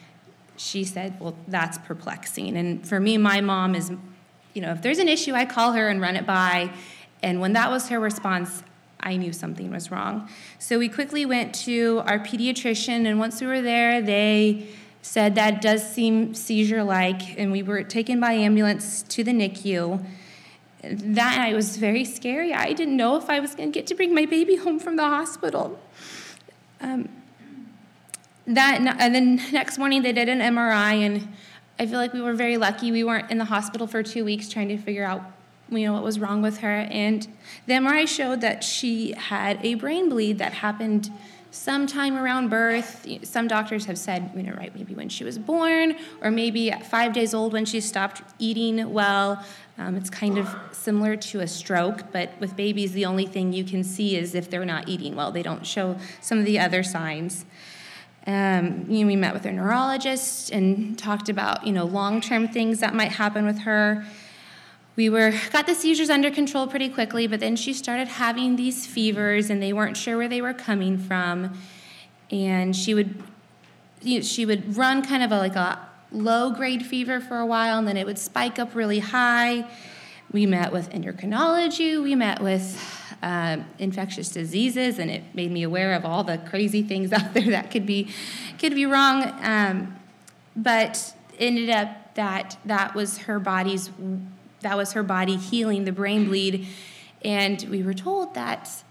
[0.56, 2.56] she said well that's perplexing.
[2.56, 3.92] And for me my mom is
[4.54, 6.72] you know if there's an issue i call her and run it by
[7.22, 8.62] and when that was her response
[9.00, 10.26] i knew something was wrong.
[10.58, 14.68] So we quickly went to our pediatrician and once we were there they
[15.06, 20.04] said that does seem seizure like, and we were taken by ambulance to the NICU.
[20.82, 22.52] That night was very scary.
[22.52, 24.96] I didn't know if I was going to get to bring my baby home from
[24.96, 25.78] the hospital.
[26.80, 27.08] Um,
[28.46, 31.28] that and then next morning they did an MRI, and
[31.78, 32.90] I feel like we were very lucky.
[32.90, 35.22] We weren't in the hospital for two weeks trying to figure out,
[35.70, 36.80] you know, what was wrong with her.
[36.90, 37.26] And
[37.66, 41.10] the MRI showed that she had a brain bleed that happened
[41.56, 43.06] sometime around birth.
[43.22, 47.12] Some doctors have said, you know, right, maybe when she was born, or maybe five
[47.12, 49.44] days old when she stopped eating well.
[49.78, 53.64] Um, it's kind of similar to a stroke, but with babies, the only thing you
[53.64, 55.32] can see is if they're not eating well.
[55.32, 57.44] They don't show some of the other signs.
[58.26, 62.80] Um, you know, we met with her neurologist and talked about, you know, long-term things
[62.80, 64.04] that might happen with her
[64.96, 68.86] we were got the seizures under control pretty quickly but then she started having these
[68.86, 71.56] fevers and they weren't sure where they were coming from.
[72.30, 73.22] And she would
[74.02, 75.78] you know, she would run kind of a, like a
[76.12, 79.66] low grade fever for a while and then it would spike up really high.
[80.32, 82.82] We met with endocrinology we met with
[83.22, 87.50] uh, infectious diseases and it made me aware of all the crazy things out there
[87.50, 88.08] that could be
[88.58, 89.32] could be wrong.
[89.42, 89.96] Um,
[90.56, 93.90] but ended up that that was her body's
[94.66, 96.66] that was her body healing the brain bleed.
[97.24, 98.82] And we were told that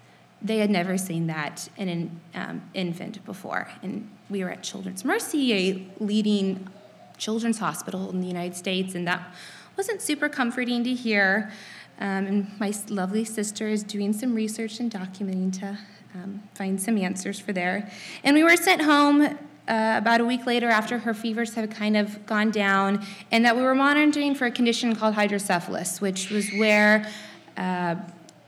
[0.42, 3.68] they had never seen that in an um, infant before.
[3.84, 6.70] And we were at Children's Mercy, a leading
[7.18, 9.36] children's hospital in the United States, and that
[9.76, 11.52] wasn't super comforting to hear.
[12.00, 15.78] Um, and my lovely sister is doing some research and documenting to
[16.14, 17.92] um, find some answers for there.
[18.24, 19.38] And we were sent home
[19.68, 23.56] uh, about a week later after her fevers had kind of gone down, and that
[23.56, 27.10] we were monitoring for a condition called hydrocephalus, which was where
[27.58, 27.96] uh,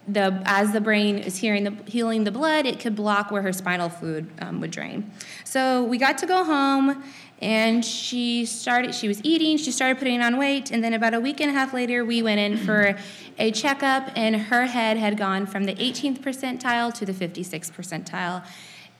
[0.08, 3.90] the, as the brain is the, healing the blood, it could block where her spinal
[3.90, 5.12] fluid um, would drain.
[5.44, 7.04] So we got to go home,
[7.42, 8.96] and she started.
[8.96, 9.58] She was eating.
[9.58, 12.22] She started putting on weight, and then about a week and a half later, we
[12.22, 12.98] went in for
[13.38, 18.46] a checkup, and her head had gone from the 18th percentile to the 56th percentile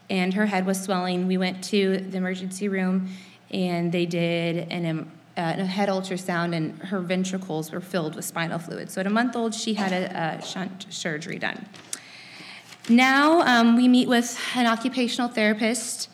[0.10, 1.28] and her head was swelling.
[1.28, 3.10] We went to the emergency room
[3.52, 8.60] and they did an, uh, a head ultrasound, and her ventricles were filled with spinal
[8.60, 8.92] fluid.
[8.92, 11.66] So at a month old, she had a, a shunt surgery done.
[12.90, 16.10] Now um, we meet with an occupational therapist,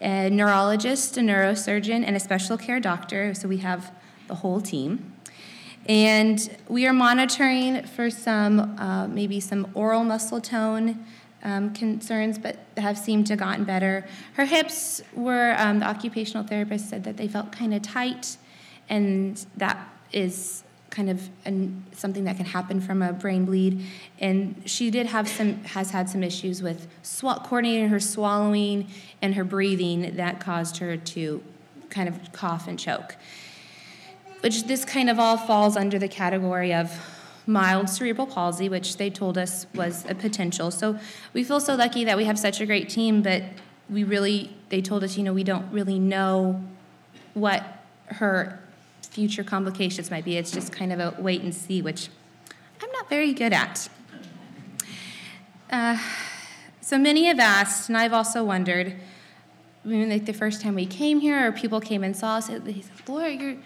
[0.00, 3.34] a neurologist, a neurosurgeon, and a special care doctor.
[3.34, 3.92] So we have
[4.28, 5.12] the whole team.
[5.86, 11.04] And we are monitoring for some, uh, maybe some oral muscle tone
[11.44, 14.04] um, concerns, but have seemed to gotten better.
[14.34, 18.36] Her hips were, um, the occupational therapist said that they felt kind of tight,
[18.88, 23.84] and that is kind of an, something that can happen from a brain bleed.
[24.20, 28.88] And she did have some, has had some issues with sw- coordinating her swallowing
[29.20, 31.42] and her breathing that caused her to
[31.90, 33.16] kind of cough and choke.
[34.40, 36.92] Which this kind of all falls under the category of
[37.46, 40.70] mild cerebral palsy, which they told us was a potential.
[40.70, 40.98] So
[41.32, 43.42] we feel so lucky that we have such a great team, but
[43.90, 46.62] we really, they told us, you know, we don't really know
[47.34, 47.62] what
[48.06, 48.60] her
[49.02, 50.36] future complications might be.
[50.36, 52.08] It's just kind of a wait and see, which
[52.82, 53.88] I'm not very good at.
[55.70, 55.98] Uh,
[56.80, 58.94] so many have asked, and I've also wondered,
[59.84, 62.46] I mean, like the first time we came here, or people came and saw us,
[62.46, 63.56] they said, Laura, you're,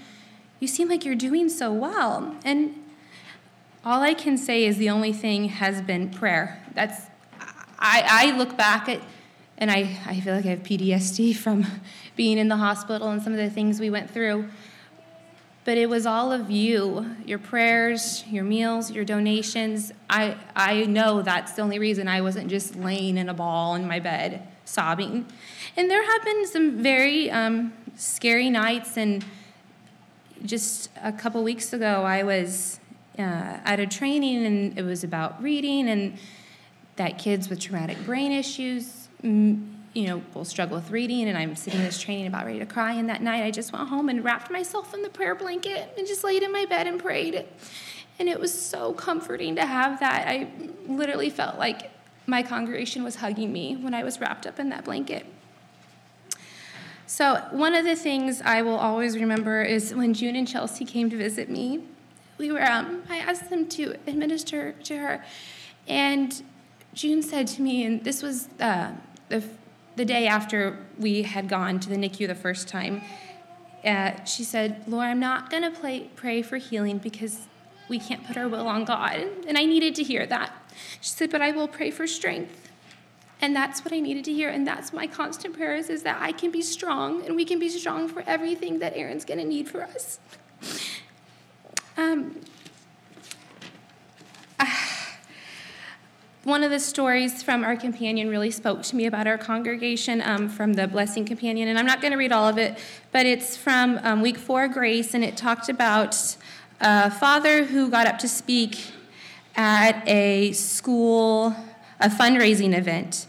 [0.60, 2.36] you seem like you're doing so well.
[2.44, 2.74] And
[3.88, 6.62] all I can say is the only thing has been prayer.
[6.74, 7.06] That's
[7.78, 9.00] I, I look back at
[9.56, 11.66] and I, I feel like I have PTSD from
[12.14, 14.50] being in the hospital and some of the things we went through.
[15.64, 19.90] But it was all of you, your prayers, your meals, your donations.
[20.10, 23.88] I, I know that's the only reason I wasn't just laying in a ball in
[23.88, 25.24] my bed sobbing.
[25.78, 28.98] And there have been some very um, scary nights.
[28.98, 29.24] And
[30.44, 32.77] just a couple weeks ago, I was
[33.18, 36.18] uh, at a training and it was about reading and
[36.96, 41.80] that kids with traumatic brain issues you know will struggle with reading and i'm sitting
[41.80, 44.24] in this training about ready to cry and that night i just went home and
[44.24, 47.44] wrapped myself in the prayer blanket and just laid in my bed and prayed.
[48.18, 50.26] And it was so comforting to have that.
[50.26, 50.48] I
[50.86, 51.90] literally felt like
[52.26, 55.24] my congregation was hugging me when i was wrapped up in that blanket.
[57.06, 61.08] So one of the things i will always remember is when june and chelsea came
[61.08, 61.80] to visit me
[62.38, 65.24] we were um, i asked them to administer to her
[65.86, 66.42] and
[66.94, 68.92] june said to me and this was uh,
[69.28, 69.42] the,
[69.96, 73.02] the day after we had gone to the nicu the first time
[73.84, 77.46] uh, she said laura i'm not going to pray for healing because
[77.88, 80.52] we can't put our will on god and i needed to hear that.
[81.00, 82.70] She said but i will pray for strength
[83.40, 86.32] and that's what i needed to hear and that's my constant prayers is that i
[86.32, 89.68] can be strong and we can be strong for everything that erin's going to need
[89.68, 90.18] for us
[91.98, 92.34] um,
[96.44, 100.48] one of the stories from our companion really spoke to me about our congregation um,
[100.48, 102.78] from the Blessing Companion, and I'm not going to read all of it,
[103.12, 106.36] but it's from um, week four, Grace, and it talked about
[106.80, 108.92] a father who got up to speak
[109.56, 111.56] at a school,
[112.00, 113.26] a fundraising event.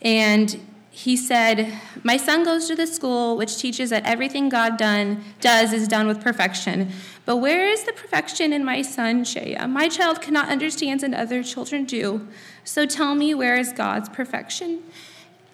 [0.00, 0.58] And
[0.90, 5.74] he said, My son goes to the school which teaches that everything God done, does
[5.74, 6.90] is done with perfection.
[7.26, 9.58] But where is the perfection in my son, Shea?
[9.66, 12.26] My child cannot understand and other children do.
[12.62, 14.84] So tell me, where is God's perfection?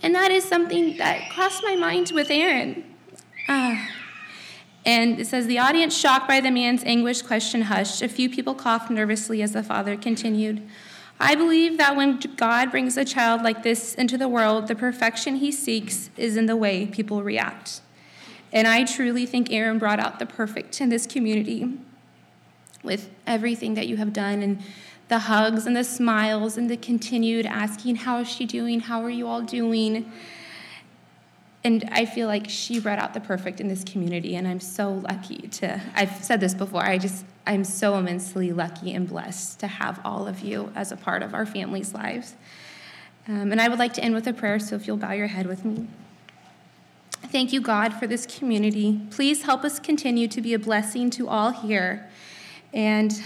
[0.02, 2.84] And that is something that crossed my mind with Erin.
[3.48, 3.86] Uh,
[4.84, 8.02] and it says, The audience, shocked by the man's anguished question, hushed.
[8.02, 10.62] A few people coughed nervously as the father continued.
[11.18, 15.36] I believe that when God brings a child like this into the world, the perfection
[15.36, 17.80] he seeks is in the way people react.
[18.52, 21.78] And I truly think Erin brought out the perfect in this community
[22.82, 24.62] with everything that you have done and
[25.08, 28.80] the hugs and the smiles and the continued asking, How is she doing?
[28.80, 30.10] How are you all doing?
[31.64, 34.94] And I feel like she brought out the perfect in this community, and I'm so
[34.94, 35.80] lucky to.
[35.94, 40.26] I've said this before, I just, I'm so immensely lucky and blessed to have all
[40.26, 42.34] of you as a part of our family's lives.
[43.28, 45.28] Um, and I would like to end with a prayer, so if you'll bow your
[45.28, 45.86] head with me.
[47.30, 49.00] Thank you, God, for this community.
[49.10, 52.08] Please help us continue to be a blessing to all here
[52.74, 53.22] and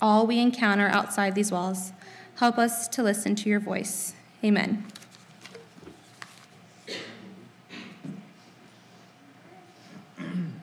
[0.00, 1.92] all we encounter outside these walls.
[2.36, 4.14] Help us to listen to your voice.
[4.42, 4.84] Amen.
[10.18, 10.54] I'm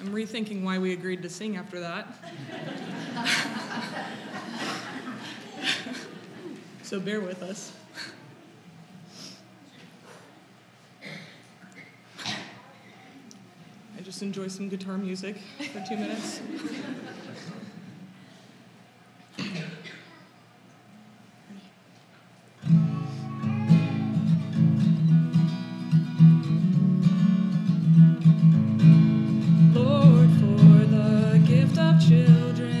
[0.00, 2.06] rethinking why we agreed to sing after that.
[6.82, 7.72] so bear with us.
[14.02, 15.36] I just enjoy some guitar music
[15.72, 16.40] for two minutes.
[29.72, 32.71] Lord, for the gift of children,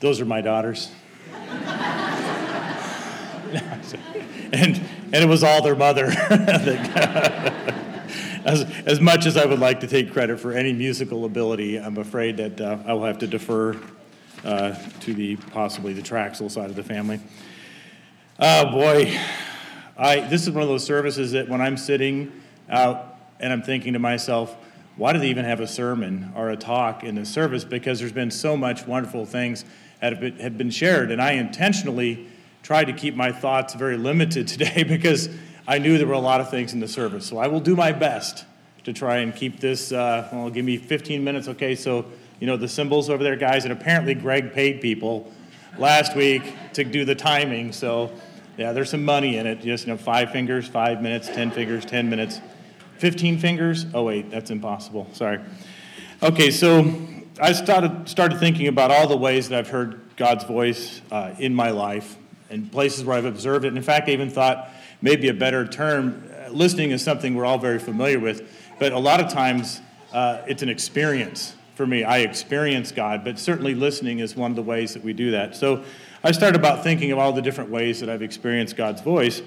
[0.00, 0.90] Those are my daughters.
[4.50, 4.80] and,
[5.12, 6.06] and it was all their mother.
[8.46, 11.98] as, as much as I would like to take credit for any musical ability, I'm
[11.98, 13.78] afraid that uh, I will have to defer
[14.42, 17.20] uh, to the possibly the Traxel side of the family.
[18.38, 19.14] Oh boy,
[19.98, 22.32] I, this is one of those services that when I'm sitting
[22.70, 24.56] out and I'm thinking to myself,
[24.96, 27.64] why do they even have a sermon or a talk in the service?
[27.64, 29.66] Because there's been so much wonderful things
[30.00, 32.26] have been, shared, and I intentionally
[32.62, 35.28] tried to keep my thoughts very limited today because
[35.66, 37.26] I knew there were a lot of things in the service.
[37.26, 38.44] So I will do my best
[38.84, 39.92] to try and keep this.
[39.92, 41.74] Uh, well, give me 15 minutes, okay?
[41.74, 42.06] So
[42.40, 45.30] you know the symbols over there, guys, and apparently Greg paid people
[45.78, 46.42] last week
[46.72, 47.72] to do the timing.
[47.72, 48.10] So
[48.56, 49.60] yeah, there's some money in it.
[49.60, 52.40] Just you know, five fingers, five minutes, ten fingers, ten minutes,
[52.96, 53.86] fifteen fingers.
[53.92, 55.06] Oh wait, that's impossible.
[55.12, 55.40] Sorry.
[56.22, 56.82] Okay, so
[57.42, 61.54] I started started thinking about all the ways that I've heard God's voice uh, in
[61.54, 62.18] my life
[62.50, 63.68] and places where I've observed it.
[63.68, 64.68] And in fact, I even thought
[65.00, 66.22] maybe a better term.
[66.30, 68.46] uh, Listening is something we're all very familiar with,
[68.78, 69.80] but a lot of times
[70.12, 72.04] uh, it's an experience for me.
[72.04, 75.56] I experience God, but certainly listening is one of the ways that we do that.
[75.56, 75.82] So
[76.22, 79.40] I started about thinking of all the different ways that I've experienced God's voice.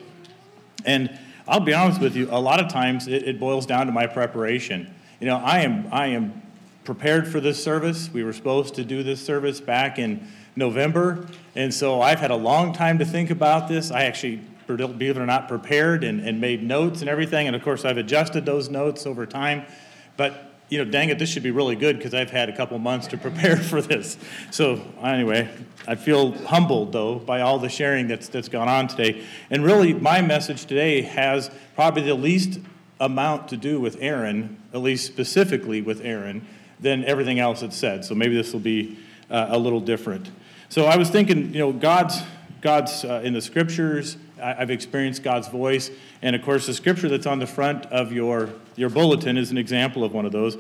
[0.84, 1.16] And
[1.48, 4.08] I'll be honest with you, a lot of times it, it boils down to my
[4.08, 4.92] preparation.
[5.20, 6.43] You know, I am, I am
[6.84, 8.10] prepared for this service.
[8.12, 11.28] We were supposed to do this service back in November.
[11.56, 13.92] And so I've had a long time to think about this.
[13.92, 17.48] I actually, believe it or not, prepared and, and made notes and everything.
[17.48, 19.64] And of course, I've adjusted those notes over time.
[20.18, 22.80] But you know, dang it, this should be really good because I've had a couple
[22.80, 24.18] months to prepare for this.
[24.52, 25.50] So anyway,
[25.88, 29.24] I feel humbled though by all the sharing that's that's gone on today.
[29.50, 32.60] And really, my message today has probably the least
[33.00, 36.46] amount to do with Erin, at least specifically with Erin,
[36.84, 38.06] than everything else that's said.
[38.06, 38.98] So maybe this will be
[39.32, 40.30] uh, a little different.
[40.70, 42.22] So I was thinking, you know, God's
[42.62, 44.18] God's uh, in the scriptures.
[44.42, 45.90] I, I've experienced God's voice,
[46.22, 49.58] and of course, the scripture that's on the front of your your bulletin is an
[49.58, 50.58] example of one of those.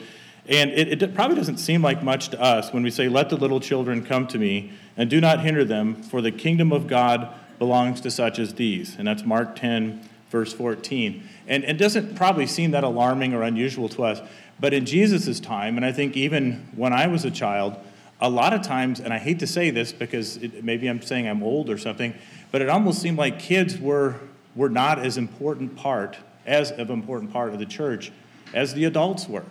[0.47, 3.37] And it, it probably doesn't seem like much to us when we say, "Let the
[3.37, 7.29] little children come to me, and do not hinder them, for the kingdom of God
[7.59, 11.23] belongs to such as these." And that's Mark 10, verse 14.
[11.47, 14.21] And it doesn't probably seem that alarming or unusual to us,
[14.59, 17.77] but in Jesus' time, and I think even when I was a child,
[18.21, 21.27] a lot of times, and I hate to say this because it, maybe I'm saying
[21.27, 22.13] I'm old or something,
[22.51, 24.15] but it almost seemed like kids were,
[24.55, 28.11] were not as important part, as of important part of the church
[28.53, 29.45] as the adults were.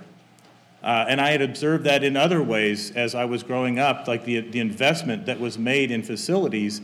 [0.82, 4.24] Uh, and I had observed that in other ways as I was growing up, like
[4.24, 6.80] the, the investment that was made in facilities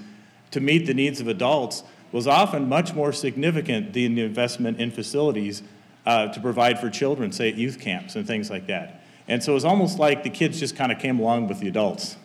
[0.53, 4.91] to meet the needs of adults was often much more significant than the investment in
[4.91, 5.63] facilities
[6.09, 9.03] uh, to provide for children, say at youth camps and things like that.
[9.29, 11.69] And so it was almost like the kids just kind of came along with the
[11.69, 12.17] adults,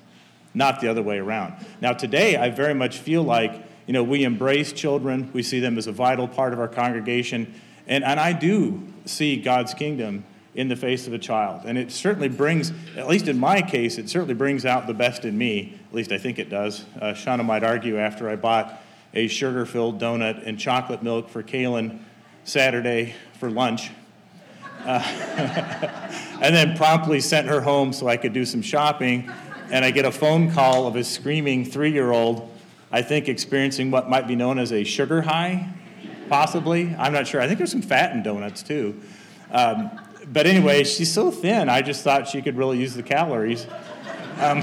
[0.54, 1.54] not the other way around.
[1.82, 5.78] Now, today, I very much feel like, you know, we embrace children, we see them
[5.78, 7.54] as a vital part of our congregation,
[7.86, 10.24] and, and I do see God's kingdom
[10.56, 11.64] in the face of a child.
[11.66, 15.26] And it certainly brings, at least in my case, it certainly brings out the best
[15.26, 16.86] in me, at least I think it does.
[17.02, 18.82] Uh, Shauna might argue after I bought
[19.14, 22.00] a sugar filled donut and chocolate milk for Kaylin
[22.44, 23.92] Saturday for lunch.
[24.86, 25.00] Uh,
[26.42, 29.32] and then promptly sent her home so I could do some shopping.
[29.72, 32.52] And I get a phone call of a screaming three year old,
[32.92, 35.70] I think experiencing what might be known as a sugar high,
[36.30, 36.94] possibly.
[36.98, 37.42] I'm not sure.
[37.42, 39.00] I think there's some fat in donuts too.
[39.52, 39.90] Um,
[40.32, 43.68] but anyway, she's so thin, I just thought she could really use the calories.
[44.40, 44.62] Um,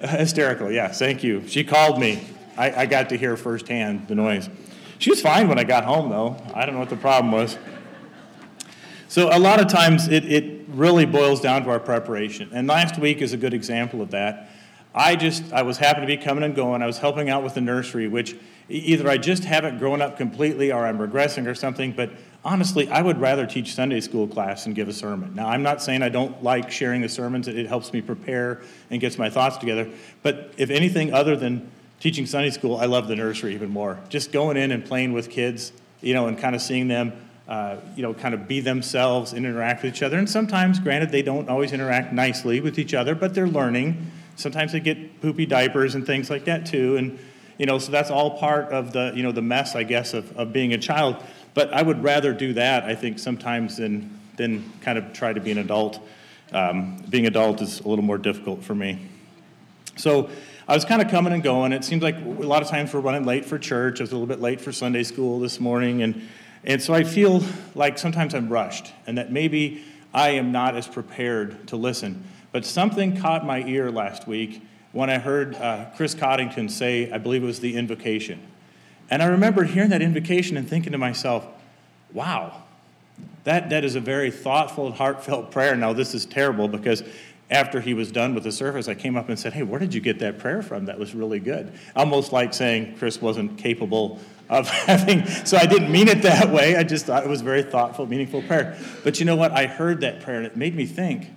[0.00, 1.46] hysterical, yes, thank you.
[1.46, 2.26] She called me.
[2.56, 4.48] I, I got to hear firsthand the noise.
[4.98, 6.36] She was fine when I got home, though.
[6.54, 7.58] I don't know what the problem was.
[9.08, 12.50] So, a lot of times it, it really boils down to our preparation.
[12.52, 14.48] And last week is a good example of that.
[14.94, 16.82] I just, I was happy to be coming and going.
[16.82, 18.36] I was helping out with the nursery, which
[18.68, 21.92] either I just haven't grown up completely or I'm regressing or something.
[21.92, 22.10] But
[22.44, 25.34] honestly, I would rather teach Sunday school class and give a sermon.
[25.34, 29.00] Now, I'm not saying I don't like sharing the sermons, it helps me prepare and
[29.00, 29.90] gets my thoughts together.
[30.22, 31.70] But if anything other than
[32.02, 33.96] teaching Sunday school, I love the nursery even more.
[34.08, 37.12] Just going in and playing with kids, you know, and kind of seeing them,
[37.46, 40.18] uh, you know, kind of be themselves and interact with each other.
[40.18, 44.10] And sometimes, granted, they don't always interact nicely with each other, but they're learning.
[44.34, 46.96] sometimes they get poopy diapers and things like that too.
[46.96, 47.20] And,
[47.56, 50.36] you know, so that's all part of the, you know, the mess, I guess, of,
[50.36, 51.16] of being a child.
[51.54, 55.40] But I would rather do that, I think, sometimes than, than kind of try to
[55.40, 56.00] be an adult.
[56.52, 58.98] Um, being adult is a little more difficult for me.
[59.96, 60.30] So
[60.68, 61.72] I was kind of coming and going.
[61.72, 64.00] It seems like a lot of times we're running late for church.
[64.00, 66.02] I was a little bit late for Sunday school this morning.
[66.02, 66.28] And,
[66.62, 67.42] and so I feel
[67.74, 69.82] like sometimes I'm rushed and that maybe
[70.14, 72.24] I am not as prepared to listen.
[72.52, 77.18] But something caught my ear last week when I heard uh, Chris Coddington say, I
[77.18, 78.40] believe it was the invocation.
[79.10, 81.44] And I remember hearing that invocation and thinking to myself,
[82.12, 82.62] wow,
[83.44, 85.74] that, that is a very thoughtful and heartfelt prayer.
[85.74, 87.02] Now, this is terrible because
[87.52, 89.94] after he was done with the service, I came up and said, Hey, where did
[89.94, 90.86] you get that prayer from?
[90.86, 91.72] That was really good.
[91.94, 96.76] Almost like saying Chris wasn't capable of having, so I didn't mean it that way.
[96.76, 98.76] I just thought it was very thoughtful, meaningful prayer.
[99.04, 99.52] But you know what?
[99.52, 101.28] I heard that prayer and it made me think,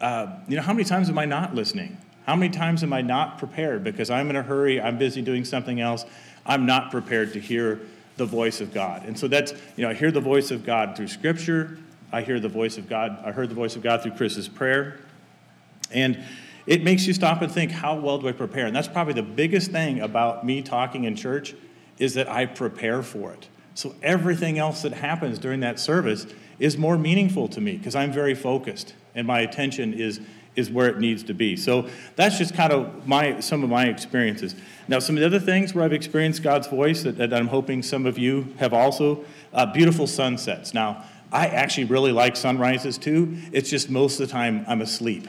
[0.00, 1.98] uh, you know, how many times am I not listening?
[2.26, 5.46] How many times am I not prepared because I'm in a hurry, I'm busy doing
[5.46, 6.04] something else,
[6.44, 7.80] I'm not prepared to hear
[8.18, 9.06] the voice of God.
[9.06, 11.78] And so that's, you know, I hear the voice of God through Scripture.
[12.12, 13.18] I hear the voice of God.
[13.24, 14.98] I heard the voice of God through Chris's prayer.
[15.92, 16.22] And
[16.66, 18.66] it makes you stop and think, how well do I prepare?
[18.66, 21.54] And that's probably the biggest thing about me talking in church
[21.98, 23.48] is that I prepare for it.
[23.74, 26.26] So everything else that happens during that service
[26.58, 30.20] is more meaningful to me because I'm very focused and my attention is
[30.56, 31.56] is where it needs to be.
[31.56, 34.56] So that's just kind of my some of my experiences.
[34.88, 37.82] Now, some of the other things where I've experienced God's voice that, that I'm hoping
[37.82, 40.74] some of you have also uh, beautiful sunsets.
[40.74, 43.36] Now, I actually really like sunrises too.
[43.52, 45.28] It's just most of the time I'm asleep.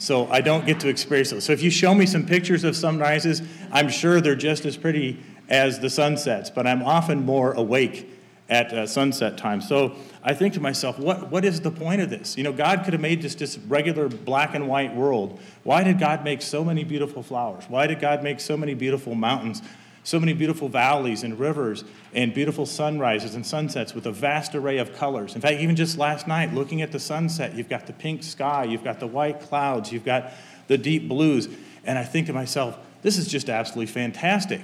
[0.00, 1.44] So I don't get to experience those.
[1.44, 5.22] So if you show me some pictures of sunrises, I'm sure they're just as pretty
[5.50, 8.08] as the sunsets, but I'm often more awake
[8.48, 9.60] at uh, sunset time.
[9.60, 9.94] So
[10.24, 12.36] I think to myself, what, what is the point of this?
[12.38, 15.38] You know, God could have made just this regular black and white world.
[15.64, 17.64] Why did God make so many beautiful flowers?
[17.68, 19.60] Why did God make so many beautiful mountains,
[20.02, 21.84] so many beautiful valleys and rivers,
[22.14, 25.34] and beautiful sunrises and sunsets with a vast array of colors?
[25.34, 28.64] In fact, even just last night, looking at the sunset, you've got the pink sky,
[28.64, 30.32] you've got the white clouds, you've got
[30.68, 31.48] the deep blues.
[31.84, 34.60] And I think to myself, this is just absolutely fantastic.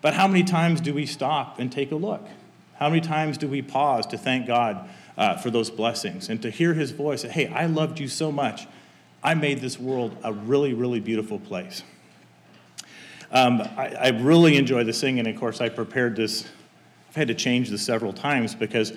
[0.00, 2.26] But how many times do we stop and take a look?
[2.74, 6.50] How many times do we pause to thank God uh, for those blessings and to
[6.50, 7.22] hear His voice?
[7.22, 8.66] Hey, I loved you so much.
[9.22, 11.84] I made this world a really, really beautiful place.
[13.32, 15.26] Um, I, I, really enjoy the singing.
[15.26, 16.46] Of course, I prepared this.
[17.08, 18.92] I've had to change this several times because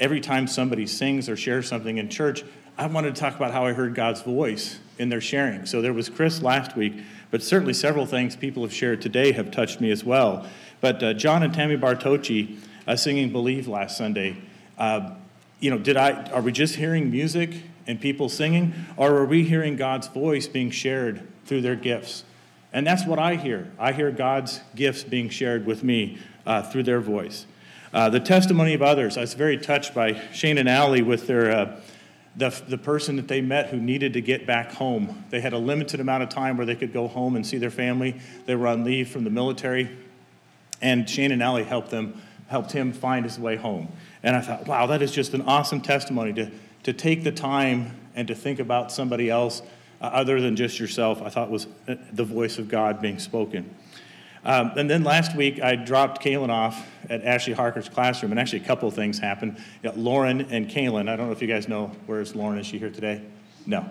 [0.00, 2.42] every time somebody sings or shares something in church,
[2.76, 5.66] I wanted to talk about how I heard God's voice in their sharing.
[5.66, 6.94] So there was Chris last week,
[7.30, 10.44] but certainly several things people have shared today have touched me as well.
[10.80, 12.58] But uh, John and Tammy Bartocci
[12.88, 14.36] uh, singing "Believe" last Sunday.
[14.76, 15.14] Uh,
[15.60, 16.24] you know, did I?
[16.32, 20.72] Are we just hearing music and people singing, or are we hearing God's voice being
[20.72, 22.24] shared through their gifts?
[22.72, 23.70] And that's what I hear.
[23.78, 27.46] I hear God's gifts being shared with me uh, through their voice.
[27.92, 29.16] Uh, the testimony of others.
[29.16, 31.50] I was very touched by Shane and Allie with their.
[31.50, 31.80] Uh,
[32.38, 35.24] the, the person that they met who needed to get back home.
[35.30, 37.70] They had a limited amount of time where they could go home and see their
[37.70, 38.20] family.
[38.44, 39.88] They were on leave from the military.
[40.82, 43.88] And Shane and Allie helped them helped him find his way home.
[44.22, 46.50] And I thought, wow, that is just an awesome testimony to,
[46.84, 49.62] to take the time and to think about somebody else
[50.00, 51.22] uh, other than just yourself.
[51.22, 53.74] I thought was uh, the voice of God being spoken.
[54.44, 58.60] Um, and then last week, I dropped Kaylin off at Ashley Harker's classroom, and actually
[58.60, 59.56] a couple of things happened.
[59.82, 62.58] You know, Lauren and Kaylin, I don't know if you guys know, where's Lauren?
[62.58, 63.22] Is she here today?
[63.66, 63.88] No.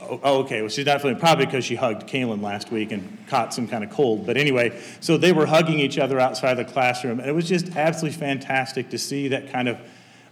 [0.00, 0.60] Oh, oh, okay.
[0.60, 3.90] Well, she's definitely probably because she hugged Kaylin last week and caught some kind of
[3.90, 4.26] cold.
[4.26, 7.76] But anyway, so they were hugging each other outside the classroom, and it was just
[7.76, 9.78] absolutely fantastic to see that kind of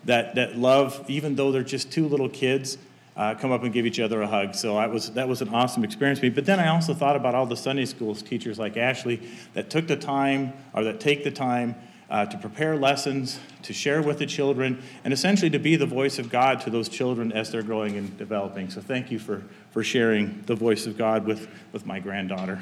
[0.06, 2.78] that that love, even though they're just two little kids,
[3.16, 4.54] uh, come up and give each other a hug.
[4.54, 6.30] So I was that was an awesome experience for me.
[6.30, 9.20] But then I also thought about all the Sunday school teachers like Ashley
[9.54, 11.74] that took the time or that take the time
[12.10, 16.18] uh, to prepare lessons, to share with the children, and essentially to be the voice
[16.18, 18.68] of God to those children as they're growing and developing.
[18.68, 22.60] So thank you for, for sharing the voice of God with, with my granddaughter.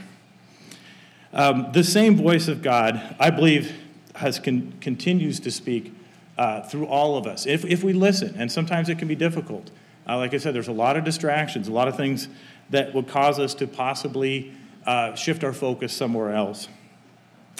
[1.32, 3.72] Um, the same voice of God, I believe,
[4.16, 5.94] has con- continues to speak
[6.36, 9.70] uh, through all of us if, if we listen, and sometimes it can be difficult.
[10.08, 12.28] Uh, like I said, there's a lot of distractions, a lot of things
[12.70, 14.52] that would cause us to possibly
[14.86, 16.68] uh, shift our focus somewhere else.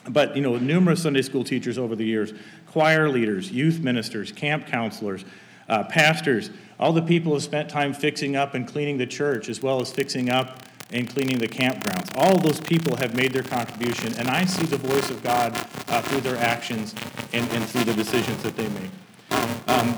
[0.09, 2.33] But, you know, numerous Sunday school teachers over the years,
[2.67, 5.25] choir leaders, youth ministers, camp counselors,
[5.69, 9.63] uh, pastors, all the people who spent time fixing up and cleaning the church as
[9.63, 12.11] well as fixing up and cleaning the campgrounds.
[12.17, 15.53] All those people have made their contribution, and I see the voice of God
[15.89, 16.95] uh, through their actions
[17.35, 18.91] and, and through the decisions that they make.
[19.31, 19.93] Um,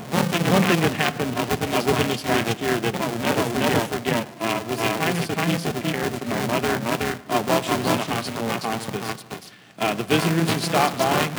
[0.51, 4.27] one, thing, that happened within uh, within this past year that I'll never, never forget
[4.41, 7.71] uh, was the kindness of people who cared for my mother mother uh, while she
[7.71, 9.25] was in a hospital and hospice,
[9.79, 11.29] uh, the visitors who stopped by,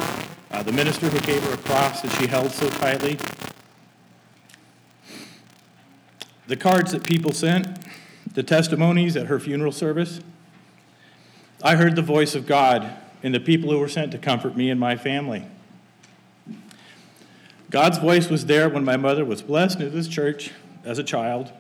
[0.53, 3.19] uh, the minister who gave her a cross that she held so tightly,
[6.47, 7.67] the cards that people sent,
[8.33, 10.21] the testimonies at her funeral service.
[11.63, 14.71] I heard the voice of God in the people who were sent to comfort me
[14.71, 15.47] and my family.
[17.73, 20.51] God's voice was there when my mother was blessed in this church
[20.85, 21.51] as a child.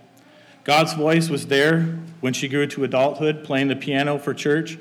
[0.62, 4.78] God's voice was there when she grew to adulthood, playing the piano for church,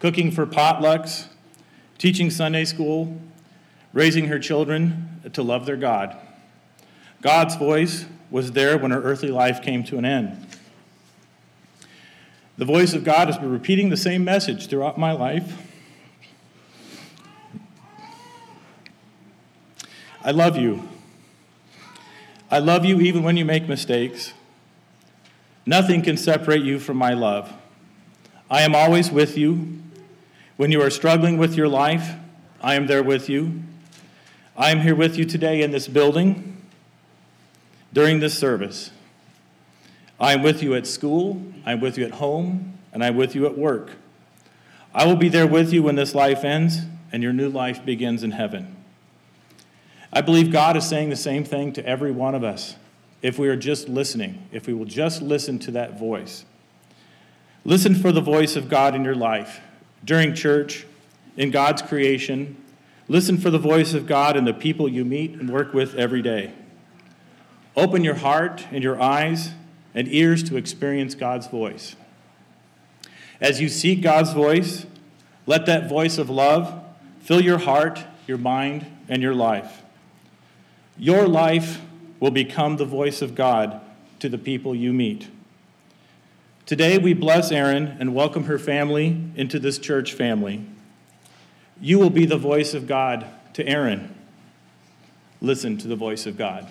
[0.00, 1.28] cooking for potlucks,
[1.98, 3.16] teaching Sunday school,
[3.92, 6.16] raising her children to love their God.
[7.20, 10.48] God's voice was there when her earthly life came to an end.
[12.58, 15.62] The voice of God has been repeating the same message throughout my life.
[20.24, 20.88] I love you.
[22.50, 24.32] I love you even when you make mistakes.
[25.66, 27.52] Nothing can separate you from my love.
[28.50, 29.80] I am always with you.
[30.56, 32.14] When you are struggling with your life,
[32.60, 33.62] I am there with you.
[34.56, 36.62] I am here with you today in this building
[37.92, 38.90] during this service.
[40.20, 43.46] I am with you at school, I'm with you at home, and I'm with you
[43.46, 43.92] at work.
[44.94, 48.22] I will be there with you when this life ends and your new life begins
[48.22, 48.76] in heaven.
[50.12, 52.76] I believe God is saying the same thing to every one of us
[53.22, 56.44] if we are just listening, if we will just listen to that voice.
[57.64, 59.60] Listen for the voice of God in your life
[60.04, 60.84] during church,
[61.36, 62.56] in God's creation.
[63.08, 66.20] Listen for the voice of God in the people you meet and work with every
[66.20, 66.52] day.
[67.76, 69.52] Open your heart and your eyes
[69.94, 71.96] and ears to experience God's voice.
[73.40, 74.86] As you seek God's voice,
[75.46, 76.84] let that voice of love
[77.20, 79.81] fill your heart, your mind, and your life.
[80.98, 81.80] Your life
[82.20, 83.80] will become the voice of God
[84.20, 85.28] to the people you meet.
[86.66, 90.64] Today, we bless Erin and welcome her family into this church family.
[91.80, 94.14] You will be the voice of God to Erin.
[95.40, 96.70] Listen to the voice of God.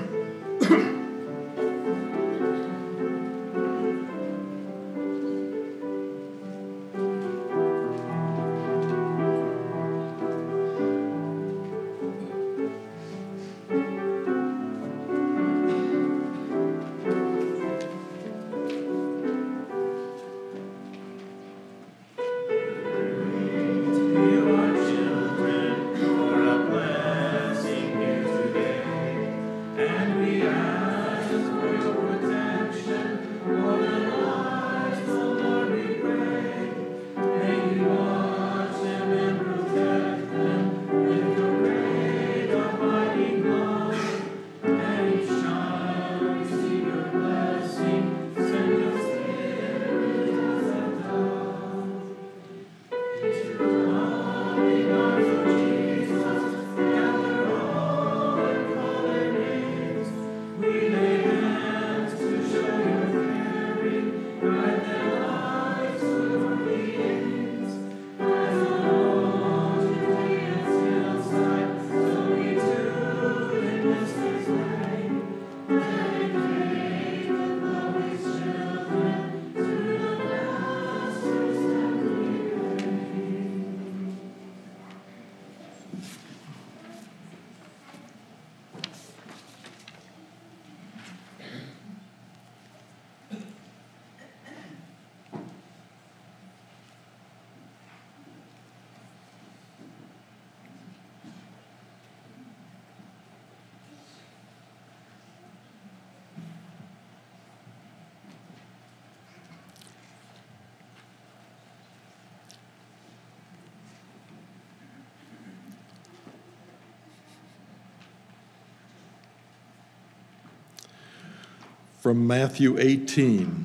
[122.01, 123.63] From Matthew 18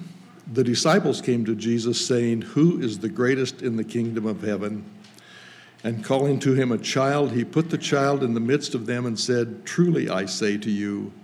[0.53, 4.84] The disciples came to Jesus, saying, Who is the greatest in the kingdom of heaven?
[5.82, 9.07] And calling to him a child, he put the child in the midst of them
[9.07, 11.14] and said, Truly I say to you,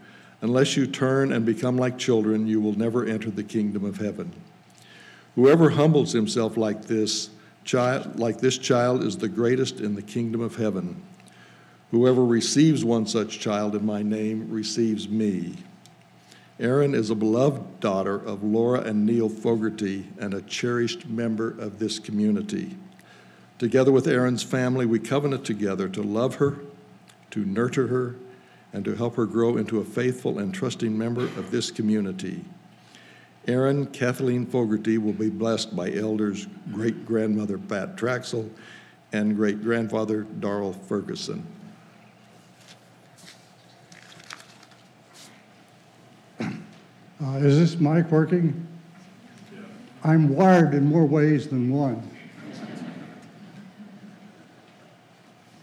[0.41, 4.33] unless you turn and become like children, you will never enter the kingdom of heaven.
[5.35, 7.29] Whoever humbles himself like this
[7.65, 11.03] child, like this child is the greatest in the kingdom of heaven.
[11.91, 15.57] Whoever receives one such child in my name receives me.
[16.63, 21.81] Erin is a beloved daughter of Laura and Neil Fogarty and a cherished member of
[21.81, 22.77] this community.
[23.59, 26.61] Together with Erin's family, we covenant together to love her,
[27.33, 28.15] to nurture her,
[28.73, 32.45] and to help her grow into a faithful and trusting member of this community.
[33.49, 38.49] Erin Kathleen Fogarty will be blessed by elders great grandmother Pat Traxel
[39.13, 41.45] and great grandfather Darrell Ferguson.
[47.23, 48.67] Uh, is this mic working?
[50.03, 52.11] I'm wired in more ways than one.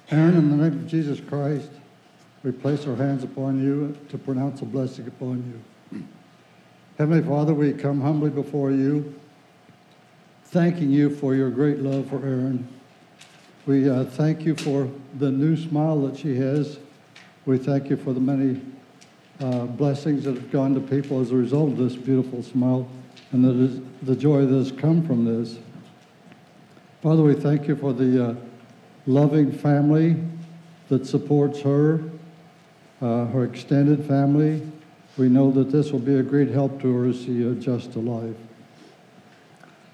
[0.09, 1.69] Erin, in the name of Jesus Christ,
[2.43, 6.03] we place our hands upon you to pronounce a blessing upon you.
[6.97, 9.19] Heavenly Father, we come humbly before you,
[10.45, 12.65] thanking you for your great love for Erin.
[13.65, 16.79] We uh, thank you for the new smile that she has.
[17.45, 18.61] We thank you for the many
[19.39, 22.89] uh, blessings that have gone to people as a result of this beautiful smile
[23.31, 25.59] and is the joy that has come from this.
[27.01, 28.35] Father, we thank you for the uh,
[29.05, 30.17] loving family
[30.89, 32.03] that supports her,
[33.01, 34.61] uh, her extended family.
[35.17, 37.99] We know that this will be a great help to her as she adjusts to
[37.99, 38.35] life.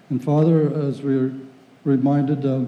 [0.10, 1.34] And Father, as we're
[1.84, 2.66] reminded, uh,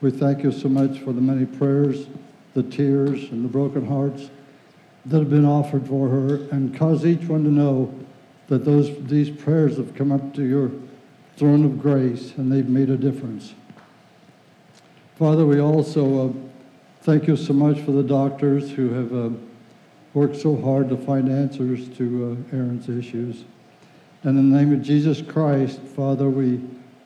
[0.00, 2.06] we thank you so much for the many prayers,
[2.54, 4.30] the tears, and the broken hearts
[5.06, 7.92] that have been offered for her, and cause each one to know
[8.48, 10.70] that those these prayers have come up to your
[11.36, 13.54] throne of grace and they've made a difference.
[15.16, 16.32] Father, we also uh,
[17.02, 19.30] thank you so much for the doctors who have uh,
[20.14, 23.44] worked so hard to find answers to uh, Erin's issues.
[24.24, 26.60] And in the name of Jesus Christ, Father, we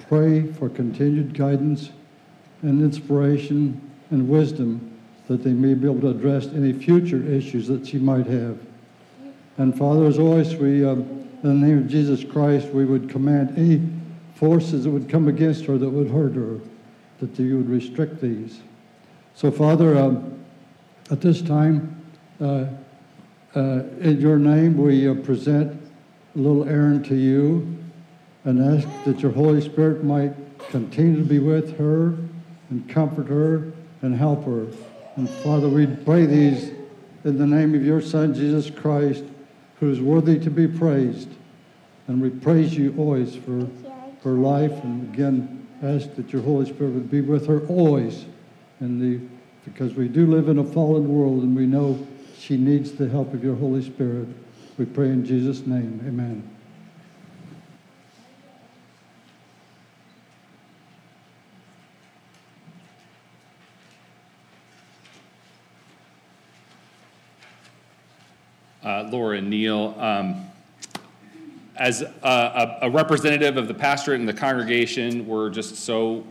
[0.09, 1.91] pray for continued guidance
[2.63, 3.81] and inspiration
[4.11, 4.96] and wisdom
[5.29, 8.59] that they may be able to address any future issues that she might have.
[9.59, 11.01] And Father, as always, we, um,
[11.43, 13.83] in the name of Jesus Christ, we would command any
[14.35, 16.61] forces that would come against her that would hurt her,
[17.21, 18.61] that you would restrict these.
[19.35, 20.39] So, Father, um,
[21.11, 22.03] at this time,
[22.41, 22.67] uh,
[23.55, 25.81] uh, in your name, we uh, present
[26.35, 27.77] little Erin to you
[28.45, 30.35] and ask that your Holy Spirit might
[30.69, 32.15] continue to be with her
[32.71, 33.73] and comfort her
[34.03, 34.67] and help her.
[35.17, 36.73] And Father, we pray these
[37.25, 39.25] in the name of your Son, Jesus Christ,
[39.81, 41.29] who is worthy to be praised.
[42.07, 43.67] And we praise you always for
[44.23, 44.73] her life.
[44.85, 48.27] And again, ask that your Holy Spirit would be with her always.
[48.81, 49.27] In the,
[49.65, 52.07] because we do live in a fallen world and we know
[52.39, 54.29] she needs the help of your Holy Spirit.
[54.77, 56.05] We pray in Jesus' name.
[56.07, 56.56] Amen.
[68.87, 69.97] Uh, Laura and Neil.
[69.99, 70.47] Um,
[71.75, 76.25] as a, a, a, representative of the pastorate and the congregation, we're just so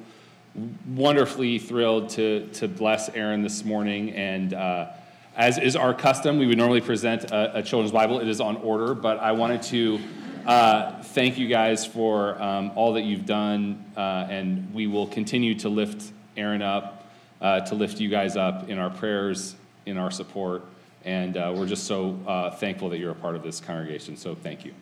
[0.88, 4.12] wonderfully thrilled to, to bless Erin this morning.
[4.12, 4.88] And uh,
[5.36, 8.22] as is our custom, we would normally present a, a, children's Bible.
[8.22, 10.00] It is on order, but I wanted to
[10.46, 15.56] uh, thank you guys for um, all that you've done, uh, and we will continue
[15.56, 17.06] to lift Erin up,
[17.42, 20.64] uh, to lift you guys up in our prayers, in our support.
[21.06, 24.18] And uh, we're just so uh, thankful that you're a part of this congregation.
[24.18, 24.74] So thank you.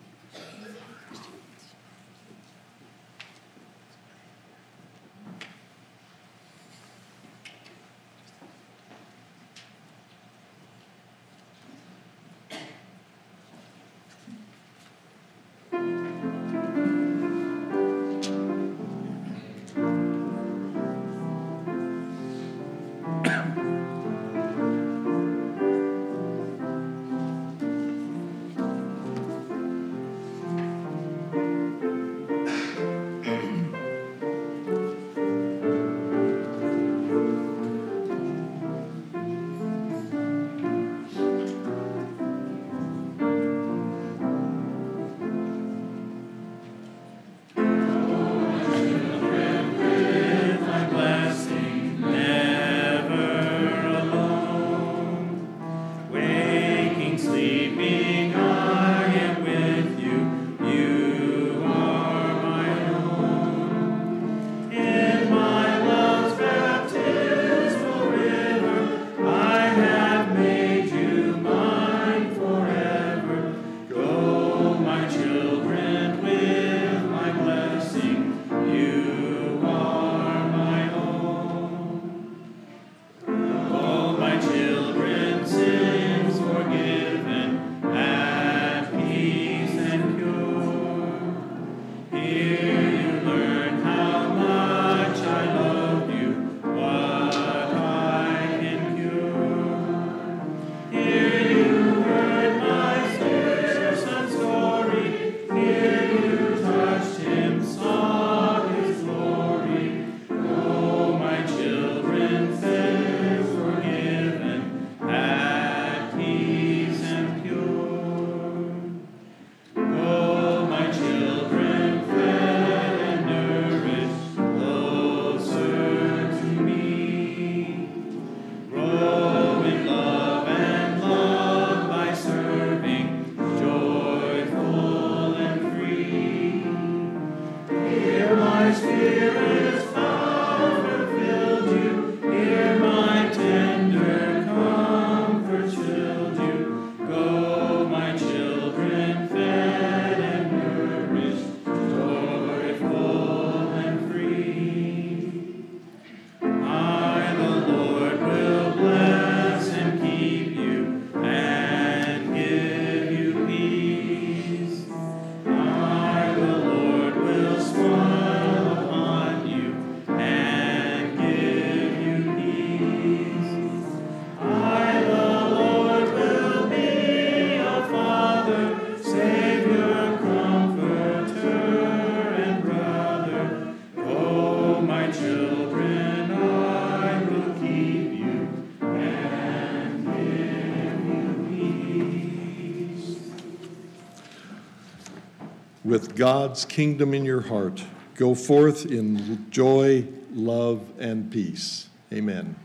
[196.04, 197.82] With God's kingdom in your heart.
[198.16, 201.88] Go forth in joy, love, and peace.
[202.12, 202.58] Amen.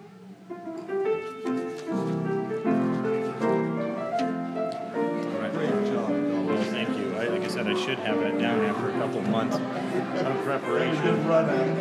[4.49, 6.11] Great job.
[6.47, 7.15] Well, thank you.
[7.17, 11.17] I- Like I said, I should have that down after a couple months of preparation.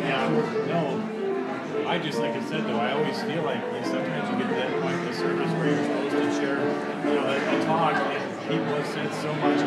[0.04, 0.28] Yeah,
[0.68, 1.02] no.
[1.86, 4.50] I just, like I said, though, I always feel like you know, sometimes you get
[4.50, 6.58] that point in the service where you're supposed to share,
[7.06, 9.57] you know, a, a talk, and people have said so much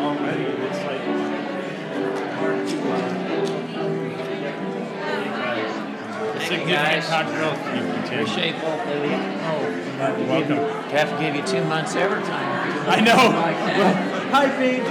[6.52, 7.08] Thank you, significant guys.
[7.08, 7.76] controversial.
[7.76, 8.20] You, Tim.
[8.20, 9.16] Appreciate both of you.
[9.16, 10.92] Oh, You're welcome.
[10.92, 12.90] Have to give you two months every time.
[12.90, 13.16] I know.
[13.16, 13.96] Like that.
[14.32, 14.84] Hi, baby.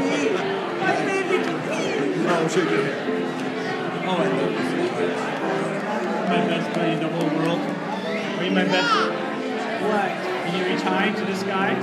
[0.80, 1.44] Hi, baby.
[2.32, 4.08] Oh, shake your hand.
[4.08, 5.16] Oh, I love you so much.
[6.30, 7.60] My best buddy in the whole world.
[7.60, 8.88] Are you my best?
[9.82, 10.10] What?
[10.46, 11.74] Can you reach high to this guy?